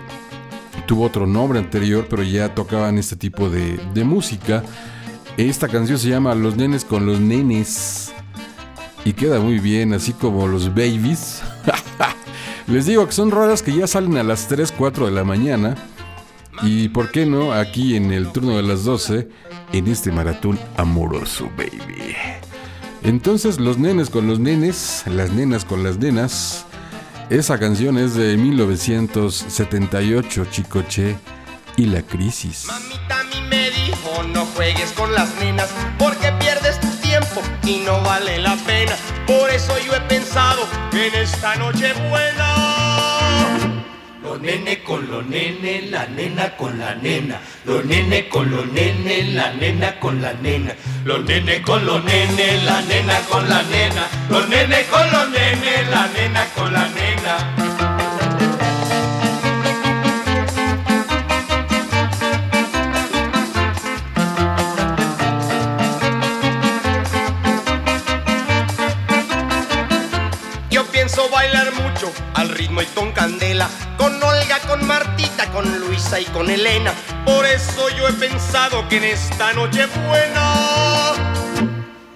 tuvo 0.86 1.04
otro 1.04 1.26
nombre 1.26 1.58
anterior, 1.58 2.06
pero 2.08 2.22
ya 2.22 2.54
tocaban 2.54 2.98
este 2.98 3.16
tipo 3.16 3.48
de, 3.48 3.78
música. 4.04 4.62
Esta 5.36 5.68
canción 5.68 5.98
se 5.98 6.08
llama 6.08 6.34
Los 6.34 6.56
nenes 6.56 6.84
con 6.84 7.06
los 7.06 7.20
nenes. 7.20 8.12
Y 9.04 9.12
queda 9.12 9.38
muy 9.38 9.60
bien, 9.60 9.94
así 9.94 10.12
como 10.12 10.48
los 10.48 10.70
babies. 10.74 11.42
Les 12.66 12.86
digo 12.86 13.06
que 13.06 13.12
son 13.12 13.30
rolas 13.30 13.62
que 13.62 13.74
ya 13.74 13.86
salen 13.86 14.16
a 14.18 14.22
las 14.22 14.48
3, 14.48 14.72
4 14.76 15.06
de 15.06 15.12
la 15.12 15.24
mañana. 15.24 15.76
Y 16.62 16.88
por 16.88 17.12
qué 17.12 17.24
no, 17.24 17.52
aquí 17.52 17.94
en 17.94 18.12
el 18.12 18.32
turno 18.32 18.56
de 18.56 18.64
las 18.64 18.84
12, 18.84 19.28
en 19.72 19.86
este 19.86 20.10
maratón 20.10 20.58
amoroso, 20.76 21.48
baby. 21.56 22.16
Entonces, 23.02 23.60
los 23.60 23.76
nenes 23.78 24.10
con 24.10 24.26
los 24.26 24.38
nenes, 24.38 25.04
las 25.06 25.30
nenas 25.30 25.64
con 25.64 25.82
las 25.84 25.96
nenas. 25.98 26.66
Esa 27.30 27.58
canción 27.58 27.96
es 27.98 28.14
de 28.14 28.36
1978, 28.36 30.46
Chicoche 30.50 31.16
y 31.76 31.86
la 31.86 32.02
crisis. 32.02 32.66
Mamita 32.66 33.20
a 33.20 33.24
mí 33.24 33.40
me 33.48 33.70
dijo 33.70 34.22
no 34.32 34.44
juegues 34.46 34.92
con 34.92 35.12
las 35.14 35.34
nenas 35.36 35.68
porque 35.98 36.32
pierdes 36.32 36.78
tu 36.80 36.88
tiempo 36.96 37.40
y 37.64 37.78
no 37.84 38.00
vale 38.02 38.38
la 38.38 38.56
pena. 38.56 38.96
Por 39.26 39.50
eso 39.50 39.74
yo 39.86 39.94
he 39.94 40.00
pensado 40.02 40.66
en 40.92 41.14
esta 41.14 41.56
noche 41.56 41.94
buena. 42.10 42.57
Los 44.28 44.42
nene 44.42 44.82
con 44.82 45.10
los 45.10 45.24
nene, 45.24 45.88
la 45.90 46.04
nena 46.06 46.54
con 46.54 46.78
la 46.78 46.94
nena. 46.94 47.40
Los 47.64 47.82
nene 47.86 48.28
con 48.28 48.50
los 48.50 48.66
nene, 48.72 49.22
la 49.32 49.54
nena 49.54 49.98
con 49.98 50.20
la 50.20 50.34
nena. 50.34 50.74
Los 51.06 51.24
nene 51.24 51.62
con 51.62 51.86
los 51.86 52.04
nene, 52.04 52.62
la 52.62 52.82
nena 52.82 53.20
con 53.30 53.48
la 53.48 53.62
nena. 53.62 54.06
Los 54.28 54.46
nene 54.50 54.84
con 54.90 55.10
los 55.10 55.30
nene, 55.30 55.82
la 55.90 56.06
nena 56.08 56.44
con 56.54 56.72
la 56.74 56.88
nena. 56.88 57.54
Yo 70.70 70.84
pienso 70.92 71.30
al 72.34 72.48
ritmo 72.50 72.82
y 72.82 72.86
con 72.86 73.12
candela, 73.12 73.68
con 73.96 74.14
Olga, 74.22 74.58
con 74.66 74.86
Martita, 74.86 75.50
con 75.50 75.80
Luisa 75.80 76.20
y 76.20 76.24
con 76.26 76.50
Elena. 76.50 76.92
Por 77.24 77.46
eso 77.46 77.88
yo 77.96 78.08
he 78.08 78.12
pensado 78.12 78.88
que 78.88 78.98
en 78.98 79.04
esta 79.04 79.52
noche 79.52 79.86
buena. 80.06 81.14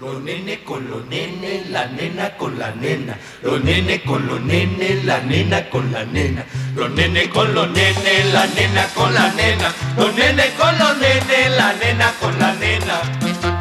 Los 0.00 0.20
nene 0.20 0.64
con 0.64 0.90
los 0.90 1.06
nene, 1.06 1.64
la 1.70 1.86
nena 1.86 2.36
con 2.36 2.58
la 2.58 2.72
nena. 2.72 3.16
Los 3.42 3.62
nene 3.62 4.02
con 4.02 4.26
los 4.26 4.40
nene, 4.40 5.00
la 5.04 5.20
nena 5.20 5.70
con 5.70 5.92
la 5.92 6.04
nena. 6.04 6.44
Los 6.74 6.90
nene 6.90 7.30
con 7.30 7.54
los 7.54 7.70
nene, 7.70 8.24
la 8.32 8.46
nena 8.46 8.88
con 8.94 9.14
la 9.14 9.32
nena. 9.32 9.72
Los 9.96 10.14
nene 10.14 10.50
con 10.58 10.76
los 10.76 10.96
nene, 10.98 11.48
la 11.56 11.72
nena 11.74 12.12
con 12.20 12.38
la 12.38 12.52
nena. 12.54 13.51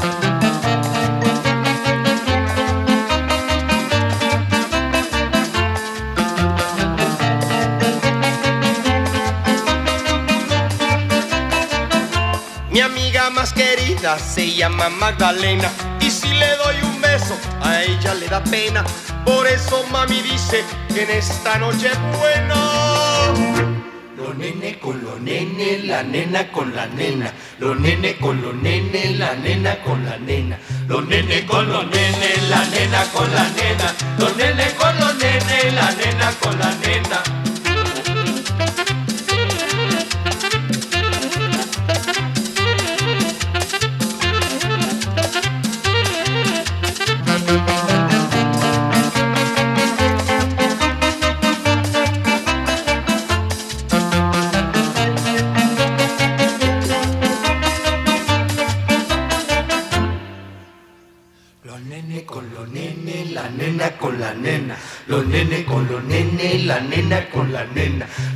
Se 14.02 14.52
llama 14.56 14.90
Magdalena 14.90 15.70
y 16.00 16.10
si 16.10 16.28
le 16.30 16.56
doy 16.56 16.76
un 16.82 17.00
beso 17.02 17.38
a 17.62 17.84
ella 17.84 18.16
le 18.16 18.28
da 18.28 18.44
pena. 18.44 18.84
Por 19.24 19.46
eso 19.46 19.86
mami 19.92 20.22
dice 20.22 20.64
que 20.92 21.04
en 21.04 21.12
esta 21.12 21.60
noche 21.60 21.92
buena. 22.18 22.56
Los 24.18 24.36
nene 24.38 24.80
con 24.80 25.04
los 25.04 25.22
nene, 25.22 25.84
la 25.84 26.02
nena 26.02 26.52
con 26.52 26.76
la 26.76 26.88
nena. 26.88 27.32
Los 27.60 27.80
nene 27.80 28.18
con 28.18 28.42
los 28.42 28.56
nene, 28.56 29.18
la 29.18 29.36
nena 29.36 29.80
con 29.84 30.04
la 30.04 30.18
nena. 30.18 30.58
Los 30.88 31.06
nene 31.08 31.46
con 31.46 31.72
los 31.72 31.86
nene, 31.86 32.30
la 32.50 32.66
nena 32.66 33.04
con 33.14 33.32
la 33.32 33.50
nena. 33.50 33.94
Los 34.18 34.36
nene 34.36 34.66
con 34.80 35.00
los 35.00 35.16
nene, 35.18 35.72
la 35.74 35.92
nena 35.92 36.32
con 36.40 36.58
la 36.58 36.74
nena. 36.76 37.51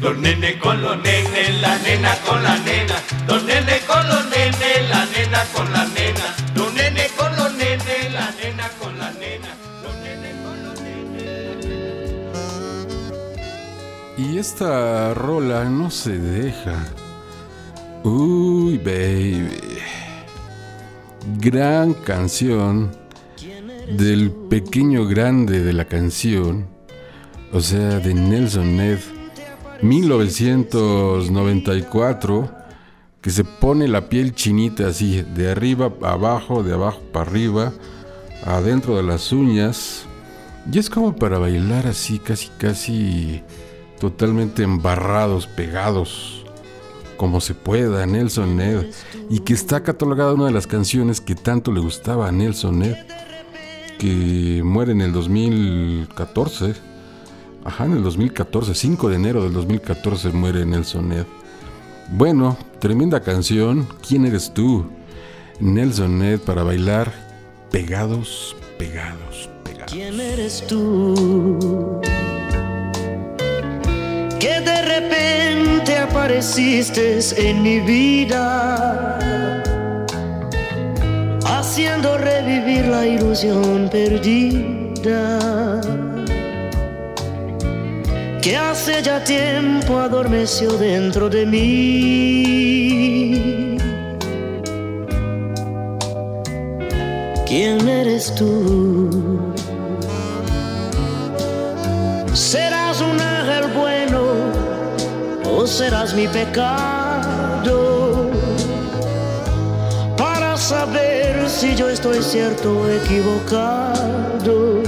Los 0.01 0.17
nene 0.17 0.59
con 0.59 0.81
los 0.81 0.97
nene, 1.01 1.53
la 1.61 1.77
nena 1.79 2.15
con 2.25 2.43
la 2.43 2.57
nena. 2.59 2.95
Los 3.27 3.43
nene 3.43 3.79
con 3.87 4.07
los 4.07 4.25
nene, 4.29 4.87
la 4.89 5.05
nena 5.05 5.43
con 5.53 5.71
la 5.71 5.85
nena. 5.85 6.35
Los 6.55 6.73
nene 6.73 7.07
con 7.17 7.35
los 7.35 7.53
nene, 7.53 8.09
la 8.11 8.31
nena 8.41 8.69
con 8.79 8.97
la 8.97 9.11
nena. 9.11 9.47
Los 9.83 9.95
nene 10.03 10.31
con 10.43 10.63
los 10.63 10.79
Y 14.17 14.37
esta 14.37 15.13
rola 15.13 15.65
no 15.65 15.91
se 15.91 16.17
deja. 16.17 16.85
Uy, 18.03 18.77
baby. 18.77 19.49
Gran 21.39 21.93
canción 21.93 22.91
del 23.91 24.31
pequeño 24.49 25.05
grande 25.05 25.61
de 25.61 25.73
la 25.73 25.85
canción, 25.85 26.67
o 27.51 27.59
sea, 27.59 27.99
de 27.99 28.13
Nelson 28.13 28.77
Ned, 28.77 28.99
1994, 29.87 32.51
que 33.21 33.29
se 33.29 33.43
pone 33.43 33.87
la 33.87 34.09
piel 34.09 34.33
chinita 34.33 34.87
así, 34.87 35.21
de 35.21 35.51
arriba 35.51 35.93
abajo, 36.01 36.63
de 36.63 36.73
abajo 36.73 37.01
para 37.11 37.29
arriba, 37.29 37.71
adentro 38.45 38.97
de 38.97 39.03
las 39.03 39.31
uñas, 39.31 40.07
y 40.71 40.79
es 40.79 40.89
como 40.89 41.15
para 41.15 41.37
bailar 41.37 41.87
así, 41.87 42.19
casi, 42.19 42.49
casi 42.57 43.43
totalmente 43.99 44.63
embarrados, 44.63 45.47
pegados, 45.47 46.43
como 47.17 47.39
se 47.39 47.53
pueda, 47.53 48.05
Nelson 48.05 48.57
Ned, 48.57 48.87
y 49.29 49.39
que 49.39 49.53
está 49.53 49.83
catalogada 49.83 50.33
una 50.33 50.45
de 50.45 50.51
las 50.51 50.67
canciones 50.67 51.21
que 51.21 51.35
tanto 51.35 51.71
le 51.71 51.79
gustaba 51.79 52.27
a 52.27 52.31
Nelson 52.31 52.79
Ned, 52.79 52.95
que 53.99 54.61
muere 54.63 54.91
en 54.91 55.01
el 55.01 55.13
2014. 55.13 56.94
Ajá, 57.65 57.85
en 57.85 57.93
el 57.93 58.03
2014, 58.03 58.75
5 58.75 59.09
de 59.09 59.15
enero 59.15 59.43
del 59.43 59.53
2014 59.53 60.29
muere 60.29 60.63
Nelson 60.67 61.09
Ned. 61.09 61.25
Bueno, 62.09 62.57
tremenda 62.79 63.21
canción. 63.21 63.87
¿Quién 64.07 64.27
eres 64.27 64.53
tú? 64.53 64.85
Nelson 65.59 66.19
Ned 66.19 66.39
para 66.41 66.61
bailar 66.61 67.11
pegados, 67.71 68.55
pegados, 68.77 69.49
pegados. 69.63 69.91
¿Quién 69.91 70.19
eres 70.19 70.63
tú? 70.67 71.99
Que 74.39 74.61
de 74.61 74.81
repente 74.83 75.97
apareciste 75.97 77.17
en 77.35 77.63
mi 77.63 77.79
vida, 77.79 79.17
haciendo 81.47 82.15
revivir 82.19 82.85
la 82.85 83.07
ilusión 83.07 83.89
perdida. 83.91 85.39
Que 88.45 88.53
hace 88.55 89.01
ya 89.01 89.23
tiempo 89.23 89.97
adormeció 89.97 90.69
dentro 90.77 91.31
de 91.31 91.47
mí. 91.47 91.65
¿Quién 97.47 97.89
eres 97.89 98.35
tú? 98.35 99.39
¿Serás 102.35 103.01
un 103.01 103.19
ángel 103.19 103.65
bueno 103.73 104.21
o 105.51 105.65
serás 105.65 106.13
mi 106.13 106.27
pecado? 106.27 108.29
Para 110.15 110.55
saber 110.55 111.49
si 111.49 111.73
yo 111.73 111.89
estoy 111.89 112.21
cierto 112.21 112.81
o 112.81 112.89
equivocado. 112.89 114.83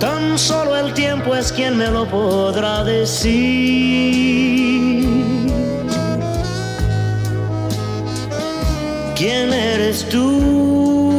Tan 0.00 0.38
solo 0.38 0.76
el 0.78 0.94
tiempo 0.94 1.34
es 1.34 1.52
quien 1.52 1.76
me 1.76 1.90
lo 1.90 2.06
podrá 2.06 2.82
decir. 2.84 3.30
¿Quién 9.14 9.52
eres 9.52 10.08
tú? 10.08 11.12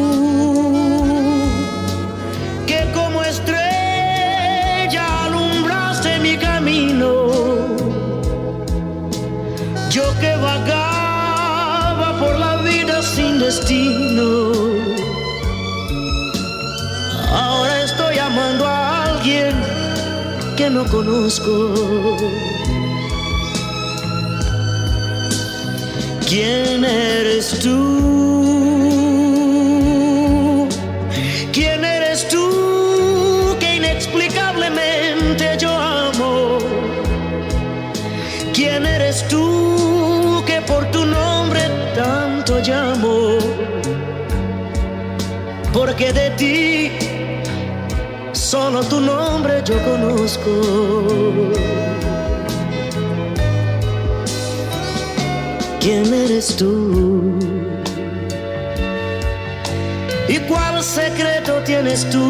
Que 2.65 2.91
como 2.95 3.21
estrella 3.21 5.25
alumbraste 5.25 6.17
mi 6.17 6.35
camino. 6.37 7.27
Yo 9.91 10.01
que 10.19 10.35
vagaba 10.37 12.17
por 12.19 12.39
la 12.39 12.55
vida 12.63 13.03
sin 13.03 13.37
destino. 13.37 14.40
Amando 18.31 18.65
a 18.65 19.03
alguien 19.09 19.53
que 20.55 20.69
no 20.69 20.85
conozco. 20.85 21.53
¿Quién 26.29 26.85
eres 26.85 27.59
tú? 27.59 27.89
¿Quién 31.51 31.83
eres 31.83 32.29
tú 32.29 33.57
que 33.59 33.75
inexplicablemente 33.75 35.57
yo 35.59 35.71
amo? 35.71 36.57
¿Quién 38.53 38.85
eres 38.85 39.27
tú 39.27 40.41
que 40.45 40.61
por 40.61 40.89
tu 40.91 41.05
nombre 41.05 41.61
tanto 41.95 42.59
llamo? 42.59 43.39
Porque 45.73 46.13
de 46.13 46.29
ti 46.31 46.70
solo 48.51 48.83
tu 48.83 48.99
nombre 48.99 49.63
yo 49.63 49.77
conozco. 49.85 50.51
¿Quién 55.79 56.13
eres 56.13 56.57
tú? 56.57 57.39
¿Y 60.27 60.37
cuál 60.49 60.83
secreto 60.83 61.61
tienes 61.63 62.09
tú 62.09 62.25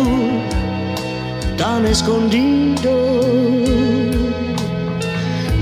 tan 1.57 1.87
escondido? 1.87 2.93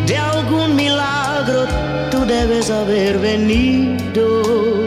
De 0.08 0.18
algún 0.18 0.76
milagro 0.76 1.68
tú 2.12 2.26
debes 2.26 2.70
haber 2.70 3.18
venido. 3.20 4.79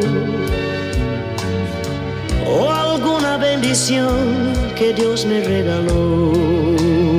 Que 4.76 4.92
Dios 4.92 5.24
me 5.24 5.40
regaló. 5.40 7.11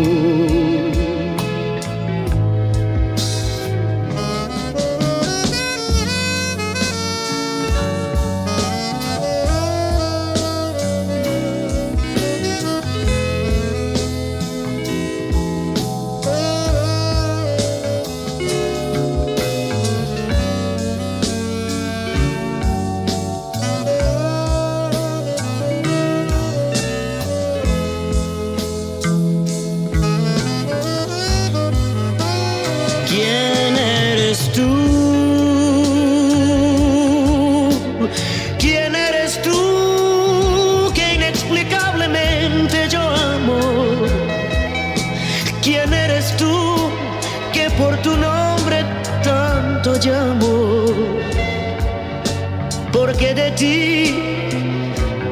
De 53.35 53.49
ti 53.57 54.14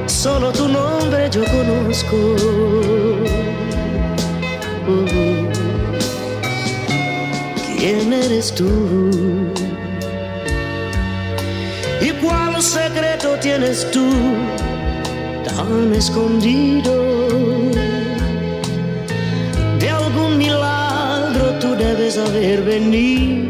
solo 0.07 0.51
tu 0.51 0.67
nombre 0.67 1.29
yo 1.29 1.43
conozco. 1.45 2.17
Oh. 4.89 5.47
¿Quién 7.77 8.11
eres 8.11 8.55
tú? 8.55 8.69
¿Y 12.01 12.09
cuál 12.23 12.59
secreto 12.59 13.37
tienes 13.39 13.89
tú 13.91 14.09
tan 15.45 15.93
escondido? 15.93 16.93
De 19.79 19.89
algún 19.89 20.39
milagro 20.39 21.53
tú 21.59 21.75
debes 21.75 22.17
haber 22.17 22.63
venido. 22.63 23.40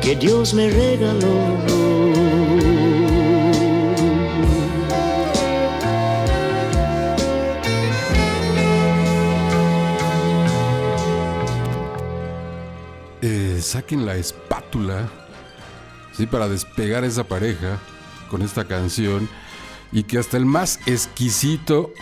Que 0.00 0.16
Dios 0.16 0.52
me 0.52 0.68
regaló. 0.68 1.28
Eh, 13.20 13.60
saquen 13.62 14.04
la 14.04 14.16
espátula, 14.16 15.08
sí, 16.12 16.26
para 16.26 16.48
despegar 16.48 17.04
esa 17.04 17.22
pareja 17.22 17.78
con 18.28 18.42
esta 18.42 18.66
canción 18.66 19.28
y 19.92 20.02
que 20.02 20.18
hasta 20.18 20.36
el 20.36 20.46
más 20.46 20.80
exquisito, 20.86 21.92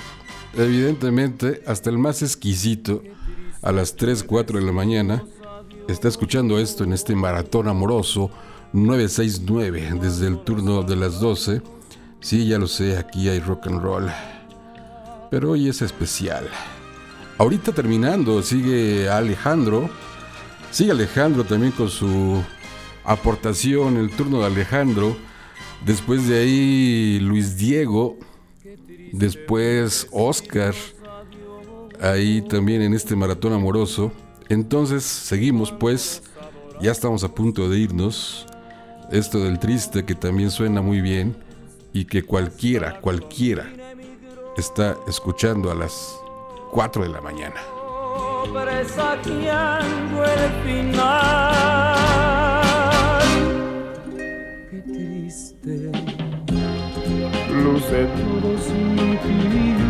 evidentemente, 0.54 1.62
hasta 1.66 1.90
el 1.90 1.98
más 1.98 2.22
exquisito, 2.22 3.02
a 3.60 3.72
las 3.72 3.96
3, 3.96 4.24
4 4.24 4.58
de 4.58 4.64
la 4.64 4.72
mañana, 4.72 5.22
está 5.92 6.08
escuchando 6.08 6.58
esto 6.58 6.84
en 6.84 6.92
este 6.92 7.14
maratón 7.14 7.68
amoroso 7.68 8.30
969 8.72 9.94
desde 10.00 10.26
el 10.26 10.38
turno 10.38 10.82
de 10.82 10.96
las 10.96 11.20
12. 11.20 11.62
Sí, 12.20 12.46
ya 12.46 12.58
lo 12.58 12.66
sé, 12.66 12.96
aquí 12.96 13.28
hay 13.28 13.40
rock 13.40 13.66
and 13.66 13.82
roll, 13.82 14.10
pero 15.30 15.52
hoy 15.52 15.68
es 15.68 15.82
especial. 15.82 16.48
Ahorita 17.38 17.72
terminando, 17.72 18.42
sigue 18.42 19.08
Alejandro. 19.08 19.88
Sigue 20.70 20.92
Alejandro 20.92 21.44
también 21.44 21.72
con 21.72 21.88
su 21.88 22.42
aportación, 23.04 23.96
el 23.96 24.10
turno 24.10 24.40
de 24.40 24.46
Alejandro. 24.46 25.16
Después 25.84 26.28
de 26.28 26.38
ahí 26.38 27.18
Luis 27.20 27.56
Diego. 27.56 28.18
Después 29.12 30.06
Oscar. 30.12 30.74
Ahí 32.00 32.42
también 32.42 32.82
en 32.82 32.92
este 32.94 33.16
maratón 33.16 33.54
amoroso. 33.54 34.12
Entonces 34.50 35.04
seguimos 35.04 35.70
pues, 35.70 36.24
ya 36.80 36.90
estamos 36.90 37.22
a 37.22 37.32
punto 37.32 37.68
de 37.68 37.78
irnos. 37.78 38.46
Esto 39.12 39.38
del 39.38 39.60
triste 39.60 40.04
que 40.04 40.16
también 40.16 40.50
suena 40.50 40.82
muy 40.82 41.00
bien 41.00 41.36
y 41.92 42.04
que 42.04 42.24
cualquiera, 42.24 43.00
cualquiera 43.00 43.72
está 44.56 44.96
escuchando 45.06 45.70
a 45.70 45.74
las 45.76 46.16
4 46.72 47.04
de 47.04 47.08
la 47.08 47.20
mañana. 47.20 47.60
Qué 54.70 54.82
triste 54.82 55.92
luce 57.52 58.06
todo 58.16 58.58
sin. 58.58 59.89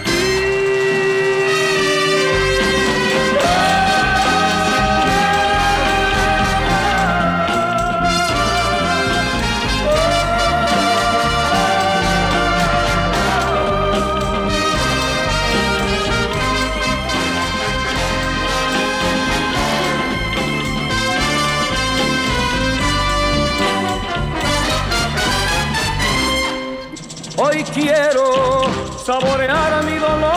Quiero 27.73 28.63
saborear 29.03 29.83
mi 29.83 29.97
dolor. 29.97 30.31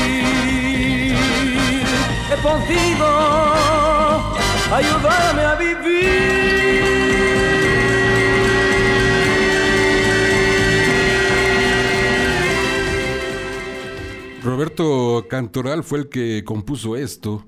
he 2.31 2.37
podido 2.37 3.05
ayudarme 4.73 5.41
a 5.41 5.55
vivir. 5.55 6.81
Roberto 14.43 15.27
Cantoral 15.29 15.83
fue 15.83 15.99
el 15.99 16.09
que 16.09 16.43
compuso 16.45 16.95
esto 16.95 17.45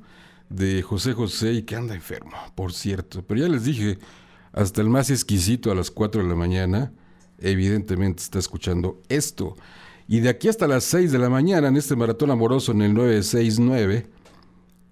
de 0.49 0.81
José 0.81 1.14
José 1.14 1.53
y 1.53 1.64
que 1.64 1.76
anda 1.76 1.95
enfermo, 1.95 2.34
por 2.53 2.73
cierto. 2.73 3.23
Pero 3.26 3.41
ya 3.41 3.47
les 3.47 3.64
dije, 3.64 3.99
hasta 4.51 4.81
el 4.81 4.89
más 4.89 5.10
exquisito 5.10 5.72
a 5.72 5.76
las 5.76 5.89
4 5.89 6.22
de 6.22 6.30
la 6.30 6.35
mañana, 6.35 6.91
evidentemente 7.39 8.22
está 8.22 8.38
escuchando 8.38 9.01
esto. 9.10 9.55
Y 10.07 10.19
de 10.19 10.30
aquí 10.30 10.49
hasta 10.49 10.68
las 10.68 10.84
6 10.84 11.11
de 11.11 11.19
la 11.19 11.30
mañana 11.30 11.69
en 11.69 11.77
este 11.77 11.95
maratón 11.95 12.30
amoroso 12.30 12.73
en 12.73 12.81
el 12.81 12.93
969. 12.93 14.23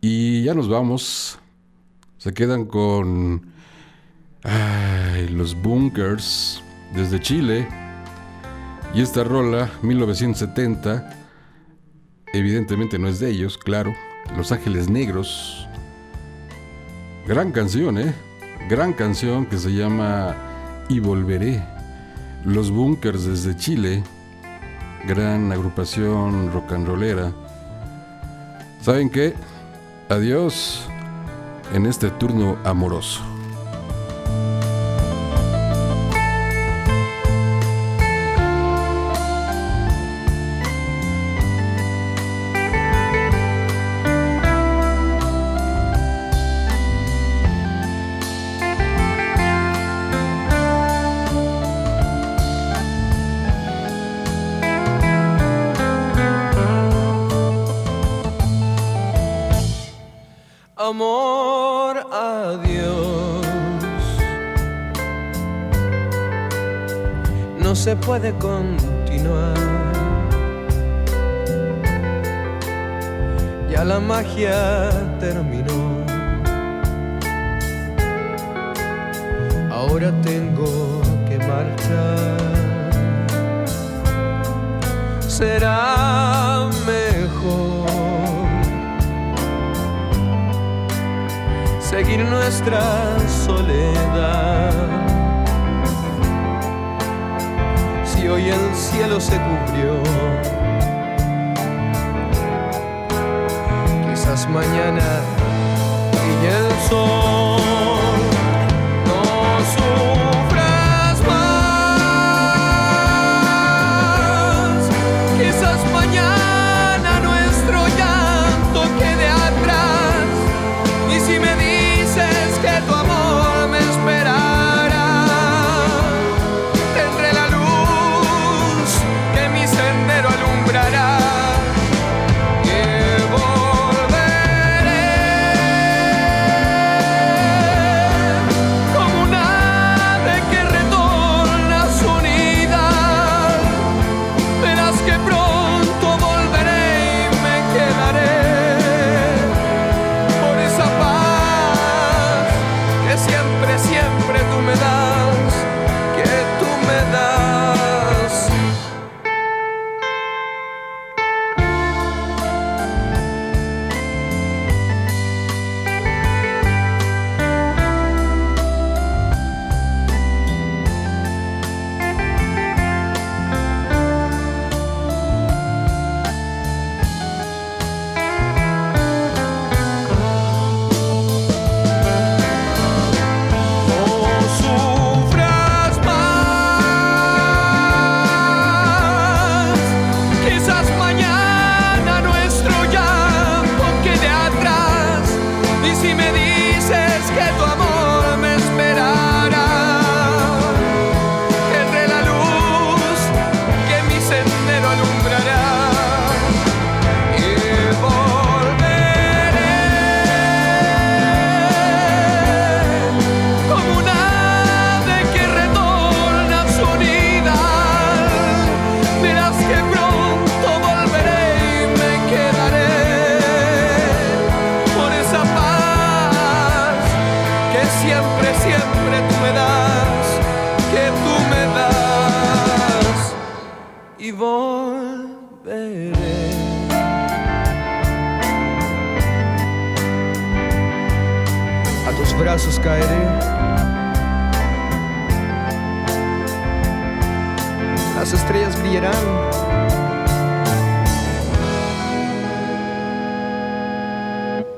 Y 0.01 0.41
ya 0.41 0.55
nos 0.55 0.67
vamos. 0.67 1.37
Se 2.17 2.33
quedan 2.33 2.65
con 2.65 3.53
ay, 4.43 5.29
los 5.29 5.53
bunkers 5.53 6.63
desde 6.95 7.19
Chile. 7.19 7.67
Y 8.95 9.01
esta 9.01 9.23
rola, 9.23 9.69
1970, 9.83 11.07
evidentemente 12.33 12.97
no 12.97 13.07
es 13.07 13.19
de 13.19 13.29
ellos, 13.29 13.59
claro. 13.59 13.93
Los 14.35 14.51
Ángeles 14.51 14.89
Negros. 14.89 15.67
Gran 17.27 17.51
canción, 17.51 17.99
¿eh? 17.99 18.13
Gran 18.67 18.93
canción 18.93 19.45
que 19.45 19.59
se 19.59 19.71
llama 19.71 20.35
Y 20.89 20.99
Volveré. 20.99 21.63
Los 22.43 22.71
Bunkers 22.71 23.25
desde 23.25 23.55
Chile. 23.55 24.03
Gran 25.07 25.51
agrupación 25.51 26.51
rock 26.51 26.71
and 26.71 26.87
rollera. 26.87 27.31
¿Saben 28.81 29.11
qué? 29.11 29.35
Adiós 30.11 30.81
en 31.73 31.85
este 31.85 32.11
turno 32.11 32.57
amoroso. 32.65 33.21
no 67.71 67.75
se 67.75 67.95
puede 67.95 68.33
continuar. 68.33 69.55
Ya 73.69 73.85
la 73.85 73.97
magia 73.97 74.89
terminó. 75.21 75.81
Ahora 79.71 80.11
tengo 80.21 81.01
que 81.29 81.37
marchar. 81.37 82.37
Será 85.25 86.67
mejor 86.85 87.87
seguir 91.79 92.19
nuestra 92.25 93.17
soledad 93.45 95.00
y 98.23 98.49
el 98.49 98.75
cielo 98.75 99.19
se 99.19 99.35
cubrió. 99.37 100.01
Quizás 104.09 104.47
mañana 104.47 105.21
y 106.13 106.45
el 106.45 106.71
sol. 106.87 107.60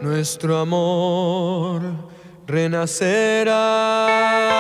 Nuestro 0.02 0.58
amor 0.58 1.82
renacerá. 2.46 4.53